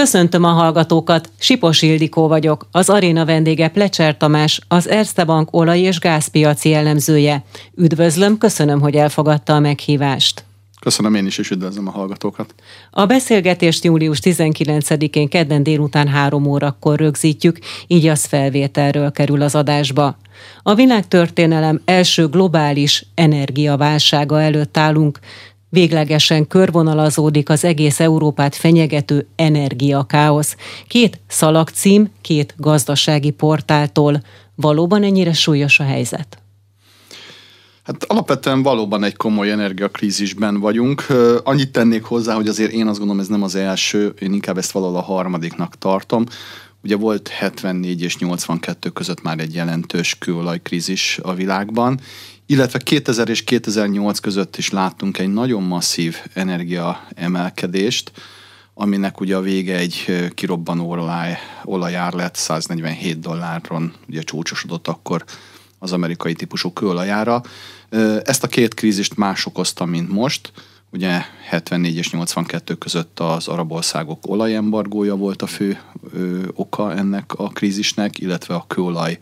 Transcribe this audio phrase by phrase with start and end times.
[0.00, 5.80] Köszöntöm a hallgatókat, Sipos Ildikó vagyok, az aréna vendége Plecser Tamás, az Erste Bank olaj-
[5.80, 7.44] és gázpiaci elemzője.
[7.76, 10.44] Üdvözlöm, köszönöm, hogy elfogadta a meghívást.
[10.80, 12.54] Köszönöm én is, és üdvözlöm a hallgatókat.
[12.90, 20.18] A beszélgetést július 19-én kedden délután 3 órakor rögzítjük, így az felvételről kerül az adásba.
[20.62, 25.18] A világtörténelem első globális energiaválsága előtt állunk,
[25.72, 30.56] Véglegesen körvonalazódik az egész Európát fenyegető energiakáosz.
[30.88, 34.22] Két szalagcím, két gazdasági portáltól.
[34.54, 36.38] Valóban ennyire súlyos a helyzet?
[37.82, 41.06] Hát alapvetően valóban egy komoly energiakrízisben vagyunk.
[41.42, 44.70] Annyit tennék hozzá, hogy azért én azt gondolom, ez nem az első, én inkább ezt
[44.70, 46.24] valahol a harmadiknak tartom.
[46.82, 52.00] Ugye volt 74 és 82 között már egy jelentős kőolajkrízis a világban,
[52.50, 58.12] illetve 2000 és 2008 között is láttunk egy nagyon masszív energia emelkedést,
[58.74, 60.04] aminek ugye a vége egy
[60.34, 65.24] kirobbanó olaj, olajár lett 147 dolláron, ugye csúcsosodott akkor
[65.78, 67.42] az amerikai típusú kőolajára.
[68.24, 70.52] Ezt a két krízist más okozta, mint most.
[70.92, 75.78] Ugye 74 és 82 között az arab országok olajembargója volt a fő
[76.54, 79.18] oka ennek a krízisnek, illetve a kőolaj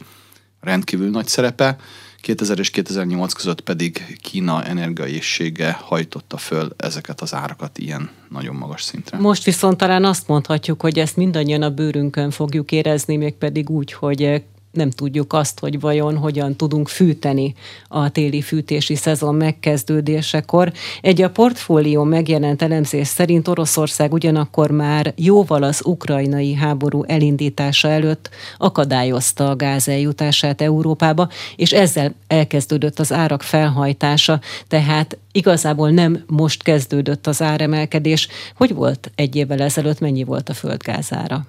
[0.60, 1.77] rendkívül nagy szerepe.
[2.20, 8.83] 2000 és 2008 között pedig Kína energiaészsége hajtotta föl ezeket az árakat ilyen nagyon magas
[8.83, 9.19] szintre.
[9.19, 14.42] Most viszont talán azt mondhatjuk, hogy ezt mindannyian a bőrünkön fogjuk érezni, mégpedig úgy, hogy
[14.72, 17.55] nem tudjuk azt, hogy vajon hogyan tudunk fűteni
[17.88, 20.72] a téli fűtési szezon megkezdődésekor.
[21.00, 28.30] Egy a portfólió megjelent elemzés szerint Oroszország ugyanakkor már jóval az ukrajnai háború elindítása előtt
[28.58, 36.62] akadályozta a gáz eljutását Európába, és ezzel elkezdődött az árak felhajtása, tehát igazából nem most
[36.62, 38.28] kezdődött az áremelkedés.
[38.56, 41.47] Hogy volt egy évvel ezelőtt, mennyi volt a földgázára?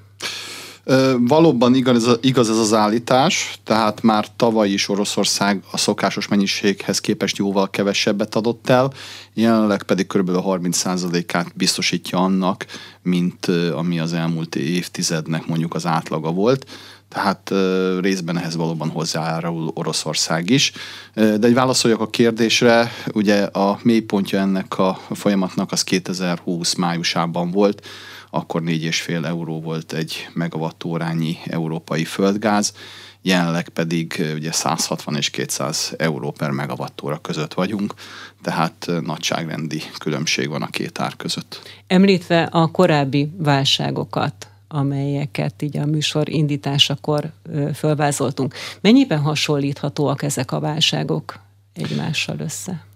[1.19, 7.37] Valóban igaz, igaz ez az állítás, tehát már tavaly is Oroszország a szokásos mennyiséghez képest
[7.37, 8.91] jóval kevesebbet adott el,
[9.33, 10.29] jelenleg pedig kb.
[10.33, 12.65] 30%-át biztosítja annak,
[13.01, 13.45] mint
[13.75, 16.65] ami az elmúlt évtizednek mondjuk az átlaga volt
[17.09, 17.53] tehát
[17.99, 20.71] részben ehhez valóban hozzájárul Oroszország is.
[21.13, 27.85] De egy válaszoljak a kérdésre, ugye a mélypontja ennek a folyamatnak az 2020 májusában volt,
[28.29, 32.73] akkor 4,5 euró volt egy megawattórányi európai földgáz,
[33.21, 37.93] jelenleg pedig ugye 160 és 200 euró per megawattóra között vagyunk,
[38.41, 41.61] tehát nagyságrendi különbség van a két ár között.
[41.87, 47.31] Említve a korábbi válságokat, amelyeket így a műsor indításakor
[47.73, 48.53] fölvázoltunk.
[48.81, 51.39] Mennyiben hasonlíthatóak ezek a válságok
[51.73, 52.87] egymással össze?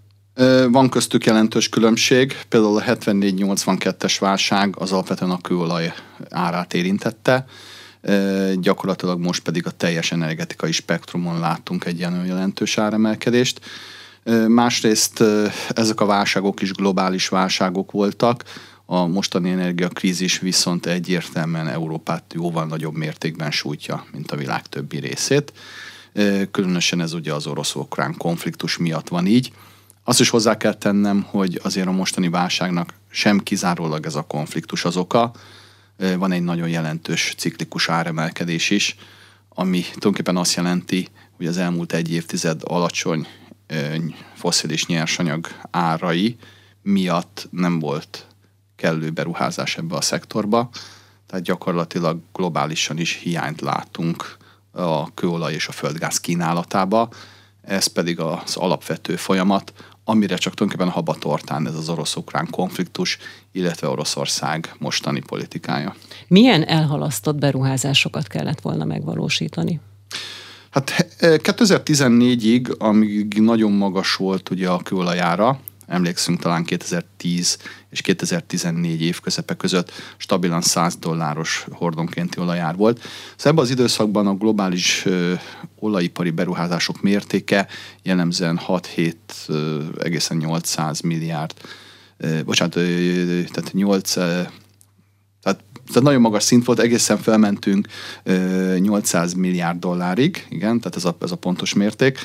[0.69, 5.93] Van köztük jelentős különbség, például a 74-82-es válság az alapvetően a kőolaj
[6.29, 7.45] árát érintette,
[8.55, 13.59] gyakorlatilag most pedig a teljes energetikai spektrumon láttunk egy ilyen jelentős áremelkedést.
[14.47, 15.23] Másrészt
[15.69, 18.43] ezek a válságok is globális válságok voltak,
[18.85, 25.53] a mostani energiakrízis viszont egyértelműen Európát jóval nagyobb mértékben sújtja, mint a világ többi részét.
[26.51, 29.51] Különösen ez ugye az orosz-ukrán konfliktus miatt van így.
[30.03, 34.85] Azt is hozzá kell tennem, hogy azért a mostani válságnak sem kizárólag ez a konfliktus
[34.85, 35.31] az oka.
[36.17, 38.95] Van egy nagyon jelentős ciklikus áremelkedés is,
[39.49, 43.27] ami tulajdonképpen azt jelenti, hogy az elmúlt egy évtized alacsony
[44.35, 46.37] foszilis nyersanyag árai
[46.81, 48.27] miatt nem volt
[48.75, 50.69] kellő beruházás ebbe a szektorba,
[51.27, 54.37] tehát gyakorlatilag globálisan is hiányt látunk
[54.71, 57.09] a kőolaj és a földgáz kínálatába,
[57.61, 59.73] ez pedig az alapvető folyamat,
[60.05, 63.17] amire csak tulajdonképpen habatortán ez az orosz-ukrán konfliktus,
[63.51, 65.95] illetve Oroszország mostani politikája.
[66.27, 69.79] Milyen elhalasztott beruházásokat kellett volna megvalósítani?
[70.69, 75.59] Hát 2014-ig, eh, amíg nagyon magas volt ugye a kőolajára,
[75.93, 77.57] emlékszünk talán 2010
[77.89, 83.01] és 2014 év közepe között stabilan 100 dolláros hordonkénti olajár volt.
[83.35, 85.33] Szóval ebben az időszakban a globális ö,
[85.79, 87.67] olajipari beruházások mértéke
[88.01, 89.13] jellemzően 6-7
[89.99, 91.53] egészen 800 milliárd,
[92.17, 94.15] ö, bocsánat, ö, tehát 8
[95.87, 97.87] tehát, nagyon magas szint volt, egészen felmentünk
[98.77, 102.19] 800 milliárd dollárig, igen, tehát ez a, ez a pontos mérték.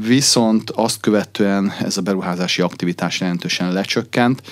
[0.00, 4.42] Viszont azt követően ez a beruházási aktivitás jelentősen lecsökkent.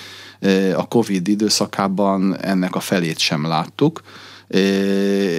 [0.75, 4.01] A Covid időszakában ennek a felét sem láttuk.
[4.47, 4.59] E,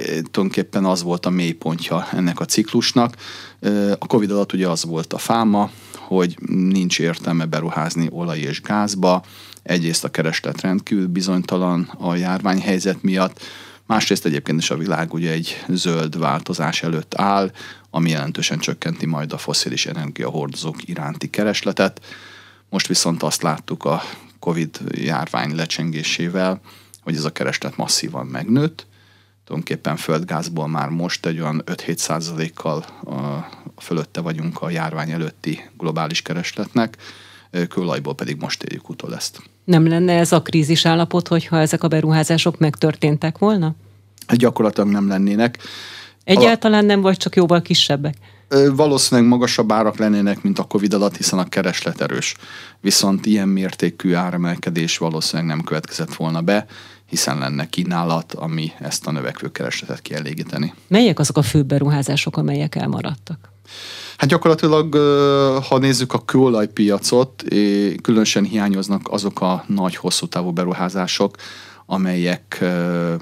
[0.01, 3.15] tulajdonképpen az volt a mélypontja ennek a ciklusnak.
[3.59, 8.61] E, a Covid alatt ugye az volt a fáma, hogy nincs értelme beruházni olaj és
[8.61, 9.23] gázba,
[9.67, 13.43] Egyrészt a kereslet rendkívül bizonytalan a járványhelyzet miatt,
[13.85, 17.51] másrészt egyébként is a világ ugye egy zöld változás előtt áll,
[17.89, 22.01] ami jelentősen csökkenti majd a foszilis energiahordozók iránti keresletet.
[22.69, 24.01] Most viszont azt láttuk a
[24.39, 26.61] Covid járvány lecsengésével,
[27.01, 28.85] hogy ez a kereslet masszívan megnőtt.
[29.45, 32.85] Tulajdonképpen földgázból már most egy olyan 5-7 százalékkal
[33.77, 36.97] fölötte vagyunk a járvány előtti globális keresletnek,
[37.69, 39.41] kőolajból pedig most érjük utol ezt.
[39.63, 43.75] Nem lenne ez a krízis állapot, hogyha ezek a beruházások megtörténtek volna?
[44.33, 45.57] Gyakorlatilag nem lennének.
[46.23, 48.15] Egyáltalán nem, vagy csak jóval kisebbek?
[48.75, 52.35] Valószínűleg magasabb árak lennének, mint a Covid alatt, hiszen a kereslet erős.
[52.81, 56.65] Viszont ilyen mértékű áremelkedés valószínűleg nem következett volna be,
[57.05, 60.73] hiszen lenne kínálat, ami ezt a növekvő keresletet kielégíteni.
[60.87, 63.51] Melyek azok a fő beruházások, amelyek elmaradtak?
[64.17, 64.95] Hát gyakorlatilag,
[65.63, 67.43] ha nézzük a kőolajpiacot,
[68.01, 71.35] különösen hiányoznak azok a nagy, hosszú távú beruházások,
[71.85, 72.63] amelyek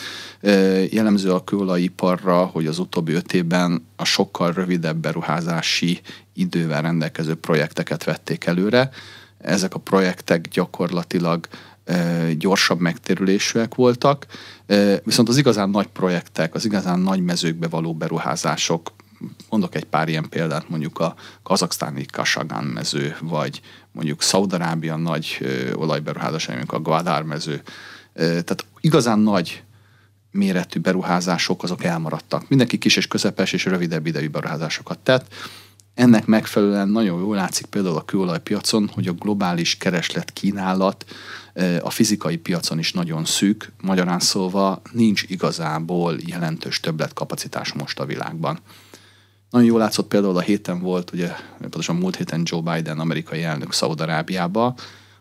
[0.90, 6.00] Jellemző a kőolajiparra, hogy az utóbbi öt évben a sokkal rövidebb beruházási
[6.34, 8.90] idővel rendelkező projekteket vették előre.
[9.38, 11.48] Ezek a projektek gyakorlatilag
[12.38, 14.26] gyorsabb megtérülésűek voltak,
[15.04, 18.92] viszont az igazán nagy projektek, az igazán nagy mezőkbe való beruházások,
[19.50, 25.38] mondok egy pár ilyen példát, mondjuk a kazaksztáni Kasagán mező, vagy mondjuk Szaudarábia nagy
[25.74, 27.62] olajberuházás, mondjuk a Guadár mező.
[28.14, 29.64] Tehát igazán nagy
[30.32, 32.50] méretű beruházások azok elmaradtak.
[32.50, 35.34] Mindenki kis és közepes és rövidebb idejű beruházásokat tett.
[36.00, 41.06] Ennek megfelelően nagyon jól látszik például a kőolajpiacon, hogy a globális kereslet kínálat
[41.82, 48.60] a fizikai piacon is nagyon szűk, magyarán szólva nincs igazából jelentős többletkapacitás most a világban.
[49.50, 53.74] Nagyon jól látszott például a héten volt, ugye pontosan múlt héten Joe Biden, amerikai elnök
[53.74, 54.76] Szaudarábiába,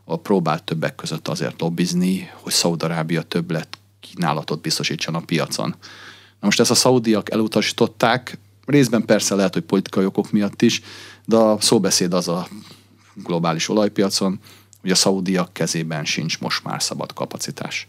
[0.05, 5.69] a próbált többek között azért lobbizni, hogy Szaudarábia többlet kínálatot biztosítson a piacon.
[6.41, 10.83] Na most ezt a szaudiak elutasították, részben persze lehet, hogy politikai okok miatt is,
[11.25, 12.49] de a szóbeszéd az a
[13.15, 14.41] globális olajpiacon,
[14.81, 17.89] hogy a szaudiak kezében sincs most már szabad kapacitás.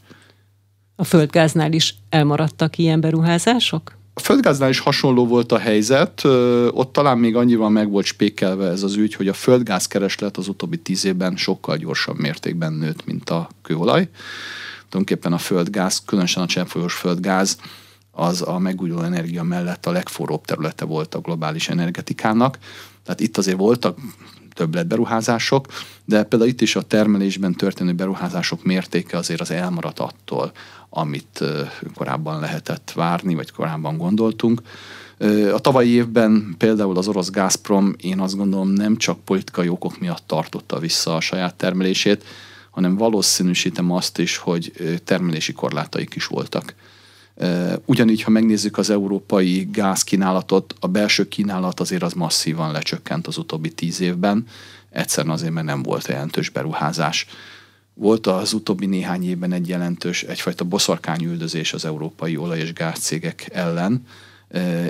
[0.95, 3.97] A földgáznál is elmaradtak ilyen beruházások?
[4.13, 6.23] A földgáznál is hasonló volt a helyzet,
[6.71, 10.47] ott talán még annyival meg volt spékelve ez az ügy, hogy a földgáz kereslet az
[10.47, 14.09] utóbbi tíz évben sokkal gyorsabb mértékben nőtt, mint a kőolaj.
[14.89, 17.57] Tulajdonképpen a földgáz, különösen a cseppfolyós földgáz,
[18.11, 22.57] az a megújuló energia mellett a legforróbb területe volt a globális energetikának.
[23.03, 23.97] Tehát itt azért voltak
[24.53, 25.67] többletberuházások,
[26.05, 30.51] de például itt is a termelésben történő beruházások mértéke azért az elmaradt attól,
[30.89, 31.43] amit
[31.95, 34.61] korábban lehetett várni, vagy korábban gondoltunk.
[35.53, 40.23] A tavalyi évben például az orosz Gazprom, én azt gondolom nem csak politikai okok miatt
[40.25, 42.23] tartotta vissza a saját termelését,
[42.71, 44.71] hanem valószínűsítem azt is, hogy
[45.03, 46.73] termelési korlátaik is voltak.
[47.85, 53.69] Ugyanígy, ha megnézzük az európai gázkínálatot, a belső kínálat azért az masszívan lecsökkent az utóbbi
[53.69, 54.45] tíz évben,
[54.89, 57.27] egyszerűen azért, mert nem volt jelentős beruházás.
[57.93, 64.05] Volt az utóbbi néhány évben egy jelentős, egyfajta boszorkányüldözés az európai olaj- és gázcégek ellen,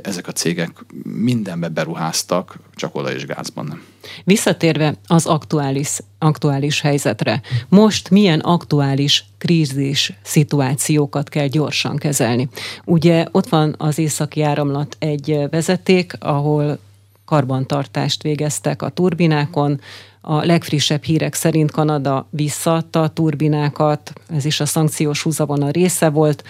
[0.02, 0.70] ezek a cégek
[1.04, 3.84] mindenbe beruháztak, csak olaj és gázban nem.
[4.24, 12.50] Visszatérve az aktuális, aktuális helyzetre, most milyen aktuális krízis szituációkat kell gyorsan kezelni?
[12.86, 16.80] Ugye ott van az északi áramlat egy vezeték, ahol
[17.26, 19.80] karbantartást végeztek a turbinákon,
[20.22, 26.44] a legfrissebb hírek szerint Kanada visszaadta a turbinákat, ez is a szankciós húzavona része volt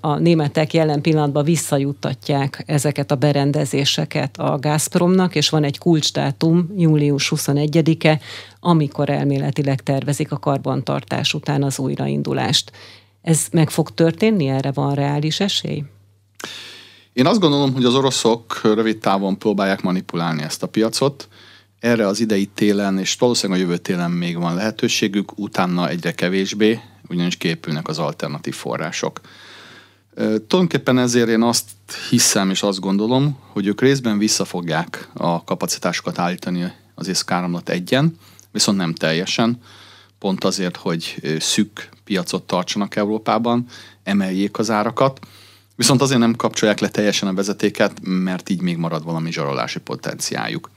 [0.00, 7.32] a németek jelen pillanatban visszajuttatják ezeket a berendezéseket a Gazpromnak, és van egy kulcsdátum, július
[7.36, 8.20] 21-e,
[8.60, 12.72] amikor elméletileg tervezik a karbantartás után az újraindulást.
[13.22, 14.48] Ez meg fog történni?
[14.48, 15.84] Erre van reális esély?
[17.12, 21.28] Én azt gondolom, hogy az oroszok rövid távon próbálják manipulálni ezt a piacot.
[21.80, 26.80] Erre az idei télen, és valószínűleg a jövő télen még van lehetőségük, utána egyre kevésbé,
[27.08, 29.20] ugyanis képülnek az alternatív források.
[30.14, 31.68] Tulajdonképpen ezért én azt
[32.10, 38.16] hiszem és azt gondolom, hogy ők részben visszafogják a kapacitásokat állítani az észkáramlat egyen,
[38.50, 39.60] viszont nem teljesen,
[40.18, 43.66] pont azért, hogy szűk piacot tartsanak Európában,
[44.02, 45.20] emeljék az árakat,
[45.76, 50.70] viszont azért nem kapcsolják le teljesen a vezetéket, mert így még marad valami zsarolási potenciáljuk.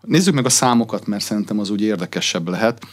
[0.00, 2.86] Nézzük meg a számokat, mert szerintem az úgy érdekesebb lehet.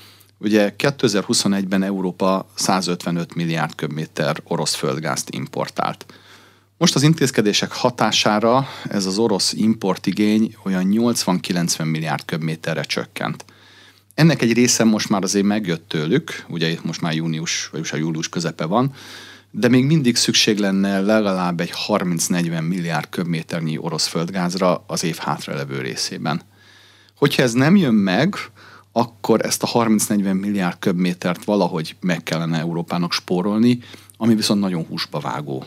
[0.43, 6.05] Ugye 2021-ben Európa 155 milliárd köbméter orosz földgázt importált.
[6.77, 13.45] Most az intézkedések hatására ez az orosz importigény olyan 80-90 milliárd köbméterre csökkent.
[14.13, 17.95] Ennek egy része most már azért megjött tőlük, ugye itt most már június, vagy a
[17.95, 18.93] július közepe van,
[19.51, 25.81] de még mindig szükség lenne legalább egy 30-40 milliárd köbméternyi orosz földgázra az év hátralevő
[25.81, 26.41] részében.
[27.15, 28.35] Hogyha ez nem jön meg,
[28.91, 33.79] akkor ezt a 30-40 milliárd köbmétert valahogy meg kellene Európának spórolni,
[34.17, 35.63] ami viszont nagyon húsba vágó.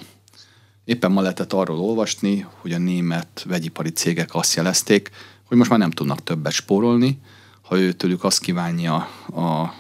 [0.84, 5.10] Éppen ma lehetett arról olvasni, hogy a német vegyipari cégek azt jelezték,
[5.44, 7.18] hogy most már nem tudnak többet spórolni,
[7.62, 8.94] ha őtőlük azt kívánja
[9.34, 9.74] a,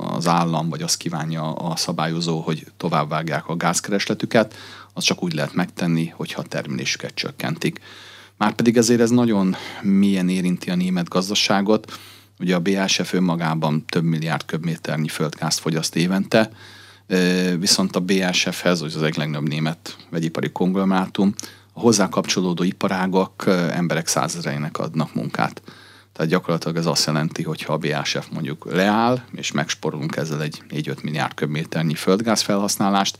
[0.00, 4.54] az állam, vagy azt kívánja a szabályozó, hogy továbbvágják a gázkeresletüket,
[4.92, 7.80] az csak úgy lehet megtenni, hogyha a termelésüket csökkentik.
[8.36, 11.98] Márpedig ezért ez nagyon mélyen érinti a német gazdaságot.
[12.38, 16.50] Ugye a BASF önmagában több milliárd köbméternyi földgázt fogyaszt évente,
[17.58, 21.34] viszont a BASF-hez, az egyik legnagyobb német vegyipari konglomerátum,
[21.72, 25.62] a hozzá kapcsolódó iparágak emberek százezreinek adnak munkát.
[26.12, 30.62] Tehát gyakorlatilag ez azt jelenti, hogy ha a BASF mondjuk leáll, és megsporolunk ezzel egy
[30.70, 33.18] 4-5 milliárd köbméternyi földgáz felhasználást,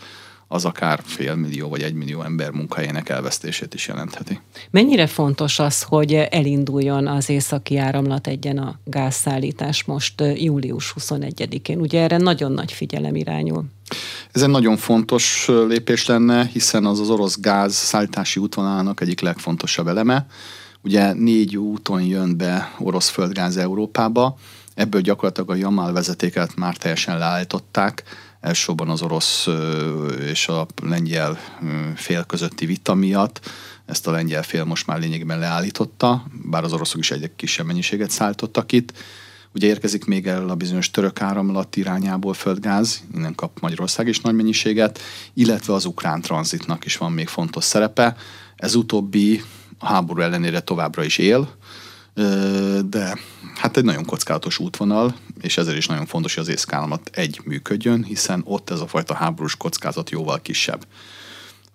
[0.49, 4.41] az akár fél millió vagy egy millió ember munkahelyének elvesztését is jelentheti.
[4.71, 11.81] Mennyire fontos az, hogy elinduljon az északi áramlat egyen a gázszállítás most július 21-én?
[11.81, 13.65] Ugye erre nagyon nagy figyelem irányul.
[14.33, 19.87] Ez egy nagyon fontos lépés lenne, hiszen az az orosz gáz szállítási útvonalának egyik legfontosabb
[19.87, 20.27] eleme.
[20.83, 24.37] Ugye négy úton jön be orosz földgáz Európába,
[24.75, 28.03] ebből gyakorlatilag a Jamal vezetéket már teljesen leállították,
[28.41, 29.49] elsősorban az orosz
[30.21, 31.39] és a lengyel
[31.95, 33.51] fél közötti vita miatt.
[33.87, 38.11] Ezt a lengyel fél most már lényegében leállította, bár az oroszok is egy kisebb mennyiséget
[38.11, 38.93] szállítottak itt.
[39.55, 44.35] Ugye érkezik még el a bizonyos török áramlat irányából földgáz, innen kap Magyarország is nagy
[44.35, 44.99] mennyiséget,
[45.35, 48.17] illetve az ukrán tranzitnak is van még fontos szerepe.
[48.57, 49.43] Ez utóbbi
[49.79, 51.49] a háború ellenére továbbra is él,
[52.89, 53.19] de
[53.55, 58.05] hát egy nagyon kockázatos útvonal, és ezért is nagyon fontos, hogy az észkálamat egy működjön,
[58.05, 60.87] hiszen ott ez a fajta háborús kockázat jóval kisebb.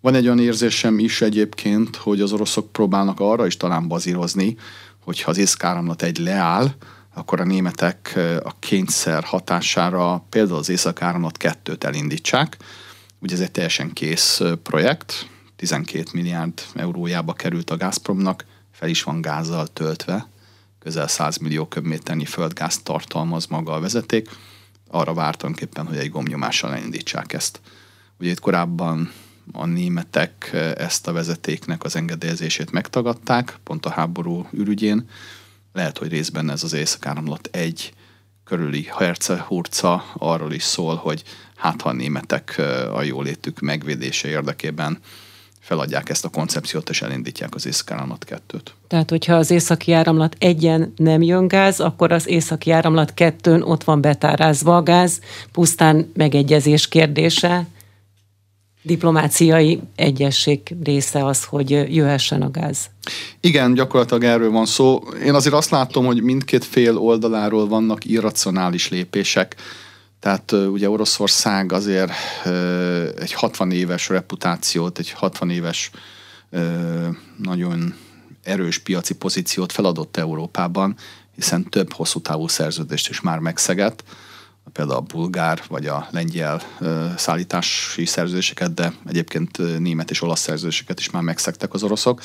[0.01, 4.57] Van egy olyan érzésem is egyébként, hogy az oroszok próbálnak arra is talán bazírozni,
[4.99, 6.71] hogyha az észkáramlat egy leáll,
[7.13, 12.57] akkor a németek a kényszer hatására például az északáramlat kettőt elindítsák.
[13.19, 19.21] Ugye ez egy teljesen kész projekt, 12 milliárd eurójába került a Gazpromnak, fel is van
[19.21, 20.27] gázzal töltve,
[20.83, 24.29] közel 100 millió köbméternyi földgáz tartalmaz maga a vezeték.
[24.87, 27.61] Arra vártunk éppen, hogy egy gombnyomással elindítsák ezt.
[28.19, 29.11] Ugye itt korábban
[29.51, 35.09] a németek ezt a vezetéknek az engedélyezését megtagadták, pont a háború ürügyén.
[35.73, 37.93] Lehet, hogy részben ez az éjszakáramlat egy
[38.43, 41.23] körüli herce hurca arról is szól, hogy
[41.55, 42.61] hát ha a németek
[42.93, 44.99] a jólétük megvédése érdekében
[45.63, 48.73] feladják ezt a koncepciót, és elindítják az északi áramlat kettőt.
[48.87, 53.83] Tehát, hogyha az északi áramlat egyen nem jön gáz, akkor az északi áramlat kettőn ott
[53.83, 55.19] van betárázva a gáz,
[55.51, 57.67] pusztán megegyezés kérdése,
[58.81, 62.89] diplomáciai egyesség része az, hogy jöhessen a gáz.
[63.39, 65.03] Igen, gyakorlatilag erről van szó.
[65.25, 69.55] Én azért azt látom, hogy mindkét fél oldaláról vannak irracionális lépések.
[70.23, 72.11] Tehát ugye Oroszország azért
[73.19, 75.91] egy 60 éves reputációt, egy 60 éves
[77.37, 77.95] nagyon
[78.43, 80.95] erős piaci pozíciót feladott Európában,
[81.35, 84.03] hiszen több hosszú távú szerződést is már megszegett,
[84.73, 86.61] például a bulgár vagy a lengyel
[87.17, 92.21] szállítási szerződéseket, de egyébként német és olasz szerződéseket is már megszegtek az oroszok.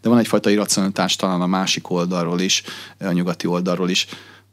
[0.00, 2.62] De van egyfajta irracionalitás talán a másik oldalról is,
[2.98, 4.06] a nyugati oldalról is,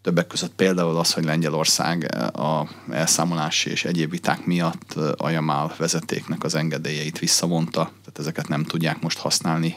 [0.06, 6.44] Többek között például az, hogy Lengyelország a elszámolási és egyéb viták miatt a Jamal vezetéknek
[6.44, 9.76] az engedélyeit visszavonta, tehát ezeket nem tudják most használni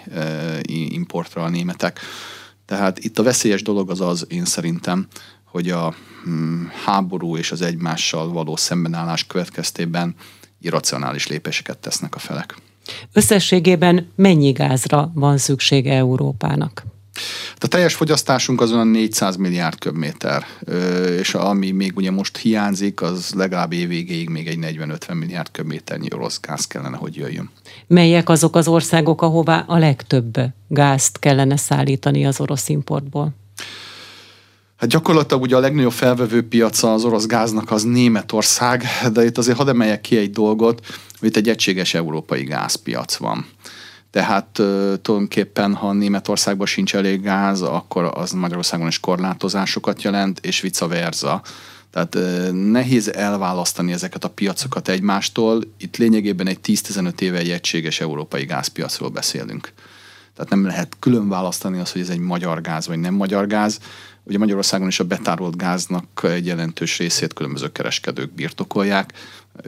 [0.89, 2.01] importra a németek.
[2.67, 5.07] Tehát itt a veszélyes dolog az az, én szerintem,
[5.45, 5.95] hogy a
[6.29, 10.15] mm, háború és az egymással való szembenállás következtében
[10.61, 12.57] irracionális lépéseket tesznek a felek.
[13.13, 16.85] Összességében mennyi gázra van szüksége Európának?
[17.59, 20.47] A teljes fogyasztásunk az olyan 400 milliárd köbméter,
[21.19, 26.41] és ami még ugye most hiányzik, az legalább évvégéig még egy 40-50 milliárd köbméternyi orosz
[26.41, 27.51] gáz kellene, hogy jöjjön.
[27.87, 30.37] Melyek azok az országok, ahová a legtöbb
[30.69, 33.35] gázt kellene szállítani az orosz importból?
[34.77, 39.57] Hát gyakorlatilag ugye a legnagyobb felvevő piaca az orosz gáznak az Németország, de itt azért
[39.57, 40.87] hadd emeljek ki egy dolgot,
[41.19, 43.47] hogy itt egy egységes európai gázpiac van.
[44.11, 44.49] Tehát
[45.03, 51.43] tulajdonképpen, ha Németországban sincs elég gáz, akkor az Magyarországon is korlátozásokat jelent, és vice versa.
[51.91, 52.19] Tehát
[52.53, 55.63] nehéz elválasztani ezeket a piacokat egymástól.
[55.79, 59.73] Itt lényegében egy 10-15 éve egy egységes európai gázpiacról beszélünk.
[60.35, 63.79] Tehát nem lehet külön választani azt, hogy ez egy magyar gáz vagy nem magyar gáz.
[64.29, 69.13] Ugye Magyarországon is a betárolt gáznak egy jelentős részét különböző kereskedők birtokolják.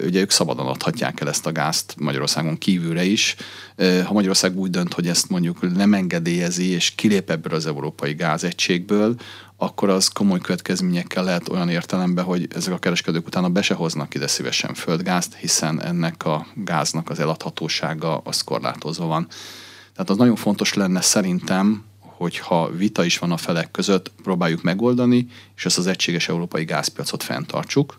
[0.05, 3.37] Ugye ők szabadon adhatják el ezt a gázt Magyarországon kívülre is.
[3.76, 9.14] Ha Magyarország úgy dönt, hogy ezt mondjuk nem engedélyezi és kilép ebből az európai gázegységből,
[9.57, 14.14] akkor az komoly következményekkel lehet olyan értelemben, hogy ezek a kereskedők utána be se hoznak
[14.14, 19.26] ide szívesen földgázt, hiszen ennek a gáznak az eladhatósága az korlátozva van.
[19.93, 21.85] Tehát az nagyon fontos lenne szerintem,
[22.21, 27.23] hogyha vita is van a felek között, próbáljuk megoldani, és ezt az egységes európai gázpiacot
[27.23, 27.99] fenntartsuk,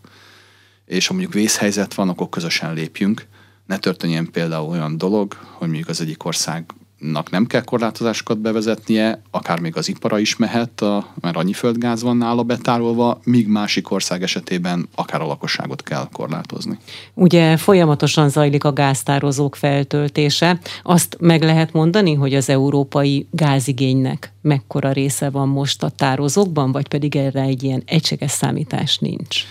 [0.85, 3.27] és ha mondjuk vészhelyzet van, akkor közösen lépjünk.
[3.65, 6.65] Ne történjen például olyan dolog, hogy mondjuk az egyik ország
[7.01, 12.01] nak nem kell korlátozásokat bevezetnie, akár még az ipara is mehet, a, mert annyi földgáz
[12.01, 16.77] van nála betárolva, míg másik ország esetében akár a lakosságot kell korlátozni.
[17.13, 20.59] Ugye folyamatosan zajlik a gáztározók feltöltése.
[20.83, 26.87] Azt meg lehet mondani, hogy az európai gázigénynek mekkora része van most a tározókban, vagy
[26.87, 29.43] pedig erre egy ilyen egységes számítás nincs?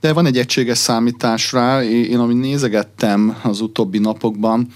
[0.00, 1.82] De van egy egységes számítás rá.
[1.82, 4.68] Én, amit nézegettem az utóbbi napokban,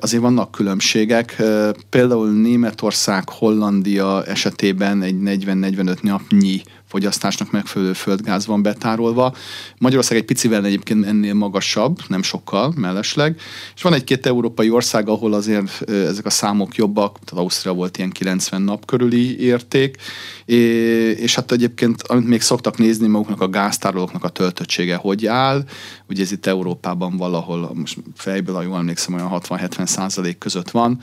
[0.00, 1.42] azért vannak különbségek.
[1.90, 6.62] Például Németország, Hollandia esetében egy 40-45 napnyi
[6.94, 9.34] fogyasztásnak megfelelő földgáz van betárolva.
[9.78, 13.40] Magyarország egy picivel egyébként ennél magasabb, nem sokkal mellesleg,
[13.74, 18.10] és van egy-két európai ország, ahol azért ezek a számok jobbak, tehát Ausztria volt ilyen
[18.10, 19.96] 90 nap körüli érték,
[20.44, 25.64] és hát egyébként, amit még szoktak nézni maguknak a gáztárolóknak a töltöttsége hogy áll,
[26.08, 31.00] ugye ez itt Európában valahol, most fejből, ha jól emlékszem, olyan 60-70 százalék között van,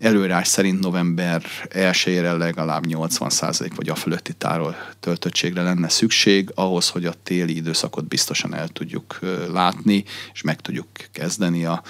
[0.00, 7.04] előírás szerint november 1-ére legalább 80% vagy a fölötti tárol töltöttségre lenne szükség, ahhoz, hogy
[7.04, 9.18] a téli időszakot biztosan el tudjuk
[9.52, 11.82] látni, és meg tudjuk kezdeni a,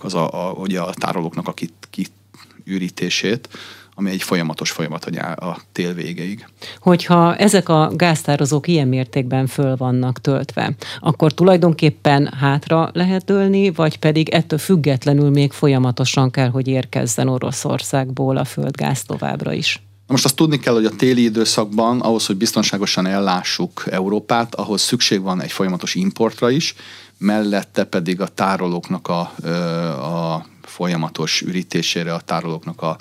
[0.00, 3.48] az a, a, ugye a tárolóknak a kit, kitűrítését
[3.98, 5.04] ami egy folyamatos folyamat
[5.36, 6.46] a tél végeig.
[6.78, 13.98] Hogyha ezek a gáztározók ilyen mértékben föl vannak töltve, akkor tulajdonképpen hátra lehet dőlni, vagy
[13.98, 19.82] pedig ettől függetlenül még folyamatosan kell, hogy érkezzen Oroszországból a földgáz továbbra is?
[20.06, 25.22] Most azt tudni kell, hogy a téli időszakban ahhoz, hogy biztonságosan ellássuk Európát, ahhoz szükség
[25.22, 26.74] van egy folyamatos importra is,
[27.18, 29.20] mellette pedig a tárolóknak a,
[30.04, 32.96] a folyamatos ürítésére, a tárolóknak a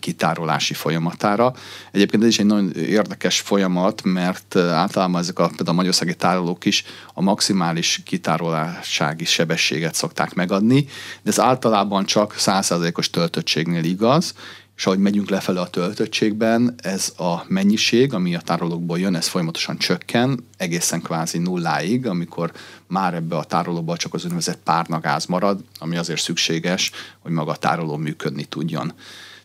[0.00, 1.54] kitárolási folyamatára.
[1.92, 6.64] Egyébként ez is egy nagyon érdekes folyamat, mert általában ezek a, például a magyarországi tárolók
[6.64, 6.84] is
[7.14, 10.86] a maximális kitárolásági sebességet szokták megadni,
[11.22, 14.34] de ez általában csak 100%-os töltöttségnél igaz,
[14.76, 19.78] és ahogy megyünk lefele a töltöttségben, ez a mennyiség, ami a tárolókból jön, ez folyamatosan
[19.78, 22.52] csökken, egészen kvázi nulláig, amikor
[22.86, 27.56] már ebbe a tárolóban csak az úgynevezett párnagáz marad, ami azért szükséges, hogy maga a
[27.56, 28.92] tároló működni tudjon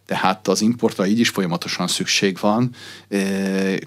[0.09, 2.75] tehát az importra így is folyamatosan szükség van,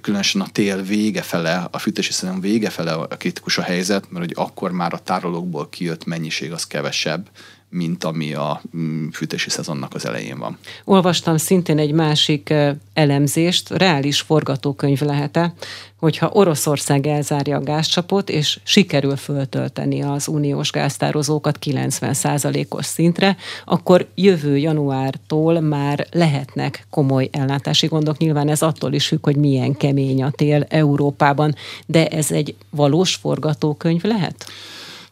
[0.01, 4.25] különösen a tél vége fele, a fűtési szezon vége fele a kritikus a helyzet, mert
[4.25, 7.29] hogy akkor már a tárolókból kijött mennyiség az kevesebb,
[7.75, 10.59] mint ami a mm, fűtési szezonnak az elején van.
[10.85, 12.55] Olvastam szintén egy másik
[12.93, 15.55] elemzést, reális forgatókönyv lehet-e,
[16.03, 24.57] hogyha Oroszország elzárja a gázcsapot, és sikerül föltölteni az uniós gáztározókat 90%-os szintre, akkor jövő
[24.57, 28.19] januártól már lehetnek komoly ellátási gondok.
[28.19, 31.55] Nyilván ez attól is függ, hogy milyen kemény a tél Európában,
[31.87, 34.47] de ez egy valós forgatókönyv lehet?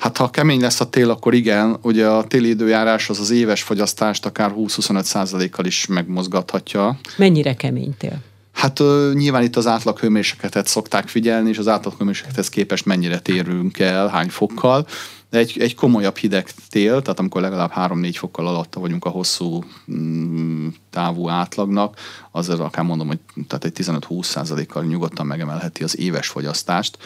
[0.00, 1.78] Hát ha kemény lesz a tél, akkor igen.
[1.82, 6.98] Ugye a téli időjárás az az éves fogyasztást akár 20-25 százalékkal is megmozgathatja.
[7.16, 8.18] Mennyire kemény tél?
[8.52, 14.08] Hát uh, nyilván itt az átlaghőmérsékletet szokták figyelni, és az átlaghőmérséklethez képest mennyire térünk el,
[14.08, 14.86] hány fokkal.
[15.30, 19.64] De egy, egy komolyabb hideg tél, tehát amikor legalább 3-4 fokkal alatta vagyunk a hosszú
[19.92, 21.96] mm, távú átlagnak,
[22.30, 26.98] az akár mondom, hogy tehát egy 15-20 százalékkal nyugodtan megemelheti az éves fogyasztást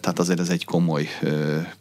[0.00, 1.08] tehát azért ez egy komoly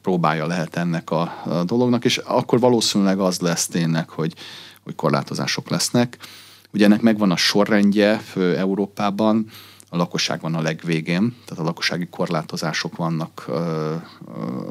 [0.01, 4.33] próbája lehet ennek a, a dolognak, és akkor valószínűleg az lesz tényleg, hogy,
[4.83, 6.17] hogy korlátozások lesznek.
[6.73, 9.49] Ugye ennek megvan a sorrendje Európában,
[9.95, 13.43] a lakosság van a legvégén, tehát a lakossági korlátozások vannak,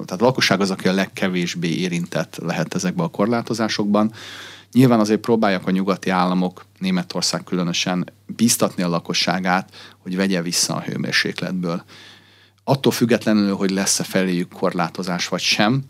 [0.04, 4.12] tehát a lakosság az, aki a legkevésbé érintett lehet ezekbe a korlátozásokban.
[4.72, 10.80] Nyilván azért próbálják a nyugati államok, Németország különösen, biztatni a lakosságát, hogy vegye vissza a
[10.80, 11.84] hőmérsékletből
[12.64, 15.82] attól függetlenül, hogy lesz-e feléjük korlátozás vagy sem,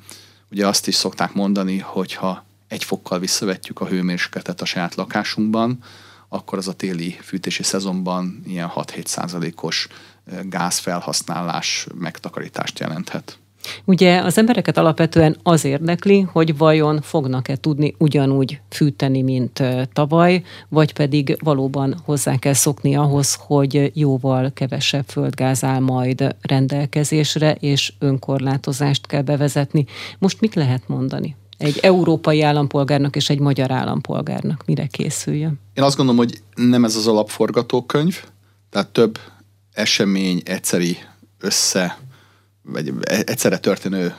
[0.50, 5.78] ugye azt is szokták mondani, hogy ha egy fokkal visszavetjük a hőmérsékletet a saját lakásunkban,
[6.34, 9.88] akkor az a téli fűtési szezonban ilyen 6-7 százalékos
[10.44, 13.38] gázfelhasználás megtakarítást jelenthet.
[13.84, 20.92] Ugye az embereket alapvetően az érdekli, hogy vajon fognak-e tudni ugyanúgy fűteni, mint tavaly, vagy
[20.92, 29.06] pedig valóban hozzá kell szokni ahhoz, hogy jóval kevesebb földgáz áll majd rendelkezésre, és önkorlátozást
[29.06, 29.84] kell bevezetni.
[30.18, 31.36] Most mit lehet mondani?
[31.58, 35.60] Egy európai állampolgárnak és egy magyar állampolgárnak mire készüljön?
[35.74, 38.24] Én azt gondolom, hogy nem ez az alapforgatókönyv,
[38.70, 39.18] tehát több
[39.72, 40.98] esemény egyszeri
[41.40, 41.98] össze
[42.62, 44.14] vagy egyszerre történő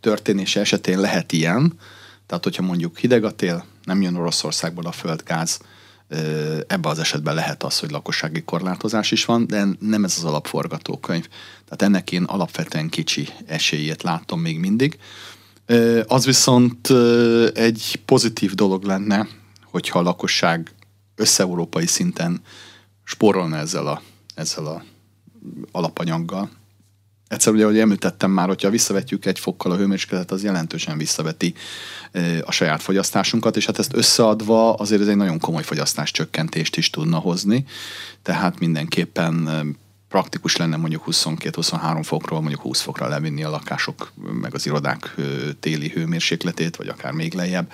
[0.00, 1.72] történése esetén lehet ilyen,
[2.26, 5.60] tehát hogyha mondjuk hideg a tél, nem jön Oroszországból a földgáz,
[6.66, 11.28] ebben az esetben lehet az, hogy lakossági korlátozás is van, de nem ez az alapforgatókönyv.
[11.64, 14.98] Tehát ennek én alapvetően kicsi esélyét látom még mindig.
[16.06, 16.90] Az viszont
[17.54, 19.28] egy pozitív dolog lenne,
[19.64, 20.74] hogyha a lakosság
[21.16, 22.40] összeurópai szinten
[23.04, 24.02] spórolna ezzel a,
[24.34, 24.84] ezzel a
[25.72, 26.50] alapanyaggal,
[27.28, 31.54] Egyszer ugye, ahogy említettem már, hogyha visszavetjük egy fokkal a hőmérsékletet, az jelentősen visszaveti
[32.42, 36.90] a saját fogyasztásunkat, és hát ezt összeadva azért ez egy nagyon komoly fogyasztás csökkentést is
[36.90, 37.64] tudna hozni,
[38.22, 39.48] tehát mindenképpen
[40.14, 45.14] praktikus lenne mondjuk 22-23 fokról mondjuk 20 fokra levinni a lakások meg az irodák
[45.60, 47.72] téli hőmérsékletét, vagy akár még lejjebb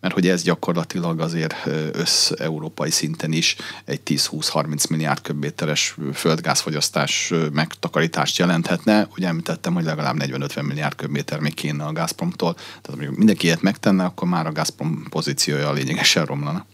[0.00, 1.54] mert hogy ez gyakorlatilag azért
[1.92, 9.08] össz-európai szinten is egy 10-20-30 milliárd köbméteres földgázfogyasztás megtakarítást jelenthetne.
[9.16, 13.62] Ugye említettem, hogy legalább 40-50 milliárd köbméter még kéne a Gazpromtól, tehát hogy mindenki ilyet
[13.62, 16.66] megtenne, akkor már a Gazprom pozíciója lényegesen romlana.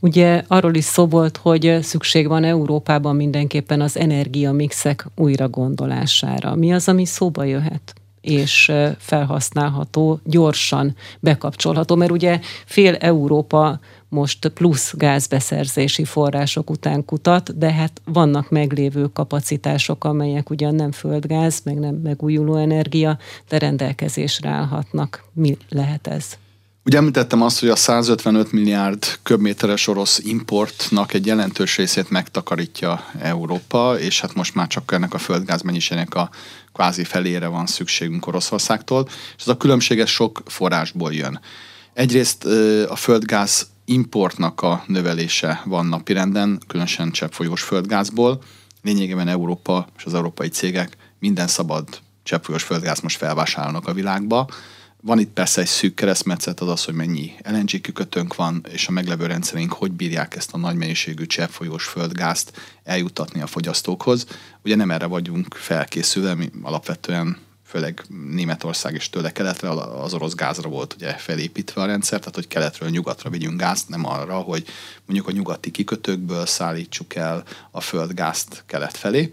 [0.00, 6.54] Ugye arról is szó volt, hogy szükség van Európában mindenképpen az energiamixek újra gondolására.
[6.54, 7.94] Mi az, ami szóba jöhet?
[8.20, 17.72] és felhasználható, gyorsan bekapcsolható, mert ugye fél Európa most plusz gázbeszerzési források után kutat, de
[17.72, 25.24] hát vannak meglévő kapacitások, amelyek ugyan nem földgáz, meg nem megújuló energia, de rendelkezésre állhatnak.
[25.32, 26.38] Mi lehet ez?
[26.90, 33.98] Ugye említettem azt, hogy a 155 milliárd köbméteres orosz importnak egy jelentős részét megtakarítja Európa,
[33.98, 36.30] és hát most már csak ennek a földgáz mennyiségnek a
[36.72, 41.40] kvázi felére van szükségünk Oroszországtól, és ez a különbség sok forrásból jön.
[41.92, 42.44] Egyrészt
[42.88, 48.42] a földgáz importnak a növelése van napirenden, különösen cseppfolyós földgázból.
[48.82, 51.84] Lényegében Európa és az európai cégek minden szabad
[52.22, 54.48] cseppfolyós földgáz most felvásárolnak a világba,
[55.02, 58.90] van itt persze egy szűk keresztmetszet, az az, hogy mennyi LNG kikötőnk van, és a
[58.90, 62.52] meglevő rendszerünk hogy bírják ezt a nagy mennyiségű cseppfolyós földgázt
[62.84, 64.26] eljutatni a fogyasztókhoz.
[64.64, 70.68] Ugye nem erre vagyunk felkészülve, mi alapvetően főleg Németország és tőle keletre az orosz gázra
[70.68, 74.66] volt ugye felépítve a rendszer, tehát hogy keletről nyugatra vigyünk gázt, nem arra, hogy
[75.06, 79.30] mondjuk a nyugati kikötőkből szállítsuk el a földgázt kelet felé.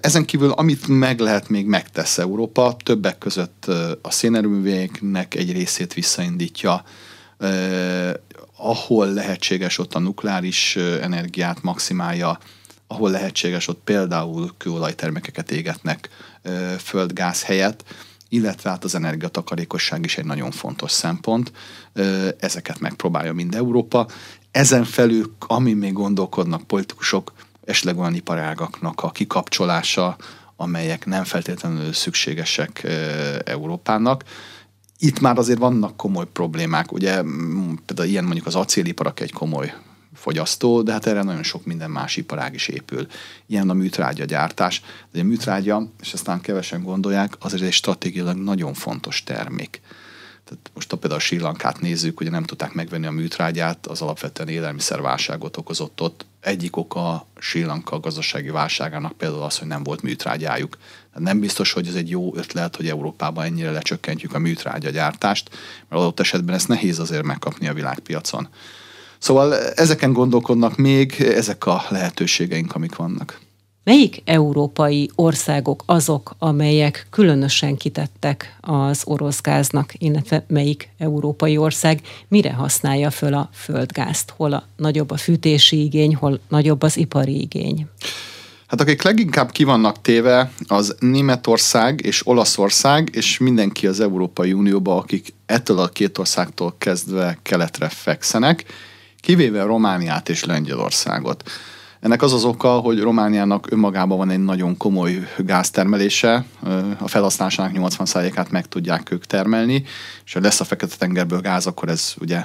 [0.00, 3.66] Ezen kívül, amit meg lehet még megtesz Európa, többek között
[4.02, 6.84] a szénerőműveknek egy részét visszaindítja,
[8.56, 12.38] ahol lehetséges ott a nukleáris energiát maximálja,
[12.86, 16.08] ahol lehetséges ott például kőolajtermékeket égetnek
[16.78, 17.84] földgáz helyett,
[18.28, 21.52] illetve hát az energiatakarékosság is egy nagyon fontos szempont.
[22.38, 24.06] Ezeket megpróbálja mind Európa.
[24.50, 27.32] Ezen felül, ami még gondolkodnak politikusok,
[27.70, 30.16] esetleg olyan iparágaknak a kikapcsolása,
[30.56, 32.86] amelyek nem feltétlenül szükségesek
[33.44, 34.24] Európának.
[34.98, 37.22] Itt már azért vannak komoly problémák, ugye
[37.86, 39.74] például ilyen mondjuk az acéliparak egy komoly
[40.14, 43.06] fogyasztó, de hát erre nagyon sok minden más iparág is épül.
[43.46, 44.82] Ilyen a műtrágya gyártás.
[45.12, 49.80] De a műtrágya, és aztán kevesen gondolják, azért egy stratégiailag nagyon fontos termék.
[50.50, 54.02] Tehát most ha például a Sri Lankát nézzük, ugye nem tudták megvenni a műtrágyát, az
[54.02, 56.26] alapvetően élelmiszerválságot okozott ott.
[56.40, 60.78] Egyik oka a Lanka gazdasági válságának például az, hogy nem volt műtrágyájuk.
[61.14, 65.50] Nem biztos, hogy ez egy jó ötlet, hogy Európában ennyire lecsökkentjük a műtrágya gyártást,
[65.88, 68.48] mert adott esetben ezt nehéz azért megkapni a világpiacon.
[69.18, 73.40] Szóval ezeken gondolkodnak még, ezek a lehetőségeink, amik vannak.
[73.84, 82.52] Melyik európai országok azok, amelyek különösen kitettek az orosz gáznak, illetve melyik európai ország mire
[82.52, 84.32] használja föl a földgázt?
[84.36, 87.86] Hol a nagyobb a fűtési igény, hol nagyobb az ipari igény?
[88.66, 94.96] Hát akik leginkább ki vannak téve, az Németország és Olaszország, és mindenki az Európai Unióba,
[94.96, 98.64] akik ettől a két országtól kezdve keletre fekszenek,
[99.20, 101.42] kivéve Romániát és Lengyelországot.
[102.00, 106.44] Ennek az az oka, hogy Romániának önmagában van egy nagyon komoly gáztermelése,
[106.98, 109.84] a felhasználásának 80%-át meg tudják ők termelni,
[110.24, 112.44] és ha lesz a Fekete-tengerből gáz, akkor ez ugye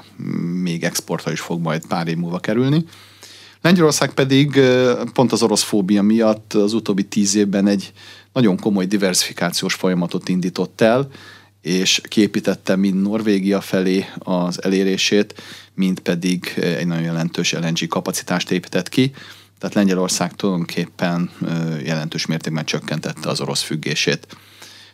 [0.61, 2.85] még exportra is fog majd pár év múlva kerülni.
[3.61, 4.59] Lengyelország pedig
[5.13, 7.91] pont az orosz fóbia miatt az utóbbi tíz évben egy
[8.33, 11.07] nagyon komoly diversifikációs folyamatot indított el,
[11.61, 15.41] és képítette mind Norvégia felé az elérését,
[15.73, 19.11] mind pedig egy nagyon jelentős LNG kapacitást épített ki.
[19.65, 21.29] Tehát Lengyelország tulajdonképpen
[21.83, 24.27] jelentős mértékben csökkentette az orosz függését.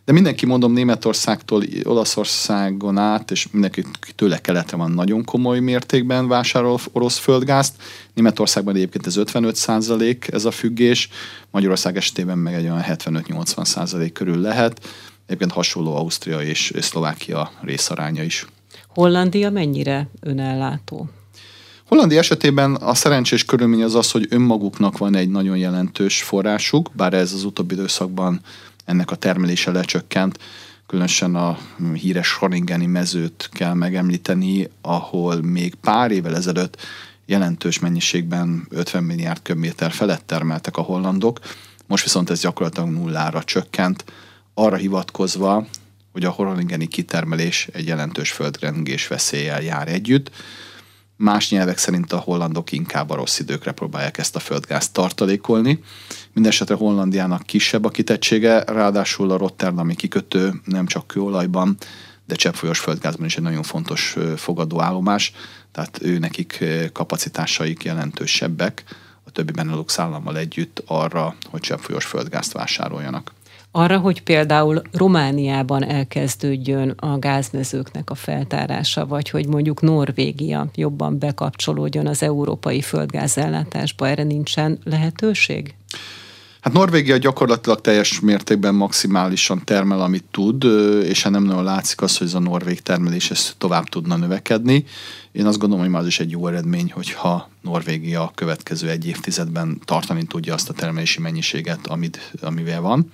[0.05, 3.83] De mindenki, mondom, Németországtól Olaszországon át, és mindenki
[4.15, 7.75] tőle keletre van nagyon komoly mértékben vásárol orosz földgázt.
[8.13, 11.09] Németországban egyébként ez 55 százalék ez a függés,
[11.49, 14.89] Magyarország esetében meg egy olyan 75-80 százalék körül lehet.
[15.25, 18.45] Egyébként hasonló Ausztria és Szlovákia részaránya is.
[18.87, 21.09] Hollandia mennyire önellátó?
[21.91, 27.13] Hollandia esetében a szerencsés körülmény az az, hogy önmaguknak van egy nagyon jelentős forrásuk, bár
[27.13, 28.41] ez az utóbbi időszakban
[28.85, 30.39] ennek a termelése lecsökkent.
[30.87, 31.57] Különösen a
[31.93, 36.77] híres Schroringeni mezőt kell megemlíteni, ahol még pár évvel ezelőtt
[37.25, 41.39] jelentős mennyiségben 50 milliárd köbméter felett termeltek a hollandok,
[41.87, 44.03] most viszont ez gyakorlatilag nullára csökkent,
[44.53, 45.67] arra hivatkozva,
[46.11, 50.31] hogy a Horoningeni kitermelés egy jelentős földrengés veszéllyel jár együtt.
[51.21, 55.83] Más nyelvek szerint a hollandok inkább a rossz időkre próbálják ezt a földgázt tartalékolni.
[56.33, 61.77] Mindenesetre Hollandiának kisebb a kitettsége, ráadásul a Rotterdami kikötő nem csak kőolajban,
[62.25, 65.33] de cseppfolyós földgázban is egy nagyon fontos fogadóállomás,
[65.71, 68.83] tehát ő nekik kapacitásaik jelentősebbek
[69.23, 73.31] a többi Benelux állammal együtt arra, hogy cseppfolyós földgázt vásároljanak
[73.71, 82.07] arra, hogy például Romániában elkezdődjön a gázmezőknek a feltárása, vagy hogy mondjuk Norvégia jobban bekapcsolódjon
[82.07, 85.75] az európai földgázellátásba, erre nincsen lehetőség?
[86.61, 90.63] Hát Norvégia gyakorlatilag teljes mértékben maximálisan termel, amit tud,
[91.03, 94.85] és hát nem nagyon látszik az, hogy ez a norvég termelés ez tovább tudna növekedni.
[95.31, 99.07] Én azt gondolom, hogy már az is egy jó eredmény, hogyha Norvégia a következő egy
[99.07, 103.11] évtizedben tartani tudja azt a termelési mennyiséget, amit, amivel van.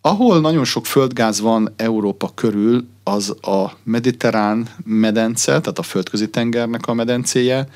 [0.00, 6.86] Ahol nagyon sok földgáz van Európa körül, az a mediterrán medence, tehát a földközi tengernek
[6.86, 7.68] a medencéje,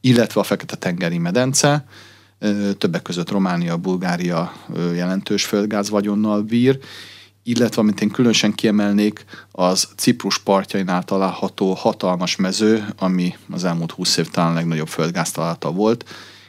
[0.00, 1.84] illetve a Fekete-tengeri medence,
[2.78, 4.52] többek között Románia, Bulgária
[4.94, 6.78] jelentős földgáz vagyonnal bír,
[7.42, 14.16] illetve amit én különösen kiemelnék, az Ciprus partjainál található hatalmas mező, ami az elmúlt 20
[14.16, 16.04] év talán legnagyobb földgáz találata volt.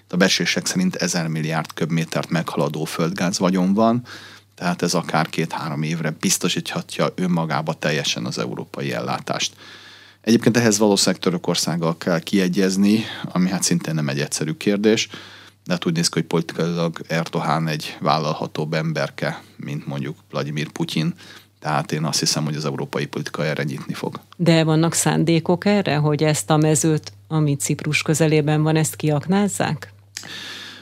[0.09, 4.01] A becslések szerint 1000 milliárd köbmétert meghaladó földgáz vagyon van,
[4.57, 9.55] tehát ez akár két-három évre biztosíthatja önmagába teljesen az európai ellátást.
[10.21, 15.07] Egyébként ehhez valószínűleg Törökországgal kell kiegyezni, ami hát szintén nem egy egyszerű kérdés,
[15.65, 21.13] de hát úgy néz ki, hogy politikailag Erdoğan egy vállalhatóbb emberke, mint mondjuk Vladimir Putyin,
[21.59, 24.19] tehát én azt hiszem, hogy az európai politika erre nyitni fog.
[24.37, 29.93] De vannak szándékok erre, hogy ezt a mezőt, ami Ciprus közelében van, ezt kiaknázzák?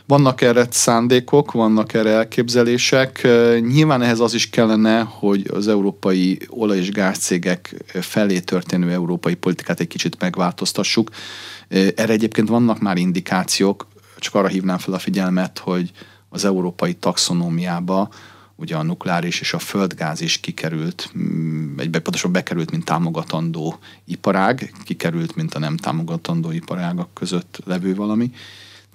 [0.08, 3.28] Vannak erre szándékok, vannak erre elképzelések.
[3.60, 9.80] Nyilván ehhez az is kellene, hogy az európai olaj- és gázcégek felé történő európai politikát
[9.80, 11.10] egy kicsit megváltoztassuk.
[11.68, 13.88] Erre egyébként vannak már indikációk,
[14.20, 15.91] csak arra hívnám fel a figyelmet, hogy
[16.30, 18.10] az európai taxonómiába
[18.56, 24.74] ugye a nukleáris és a földgáz is kikerült, mm, egy pontosan bekerült, mint támogatandó iparág,
[24.84, 28.32] kikerült, mint a nem támogatandó iparágak között levő valami.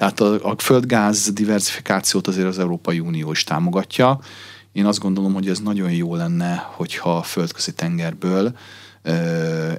[0.01, 4.21] Tehát a, a földgáz diversifikációt azért az Európai Unió is támogatja.
[4.73, 8.53] Én azt gondolom, hogy ez nagyon jó lenne, hogyha a földközi tengerből
[9.03, 9.13] ö,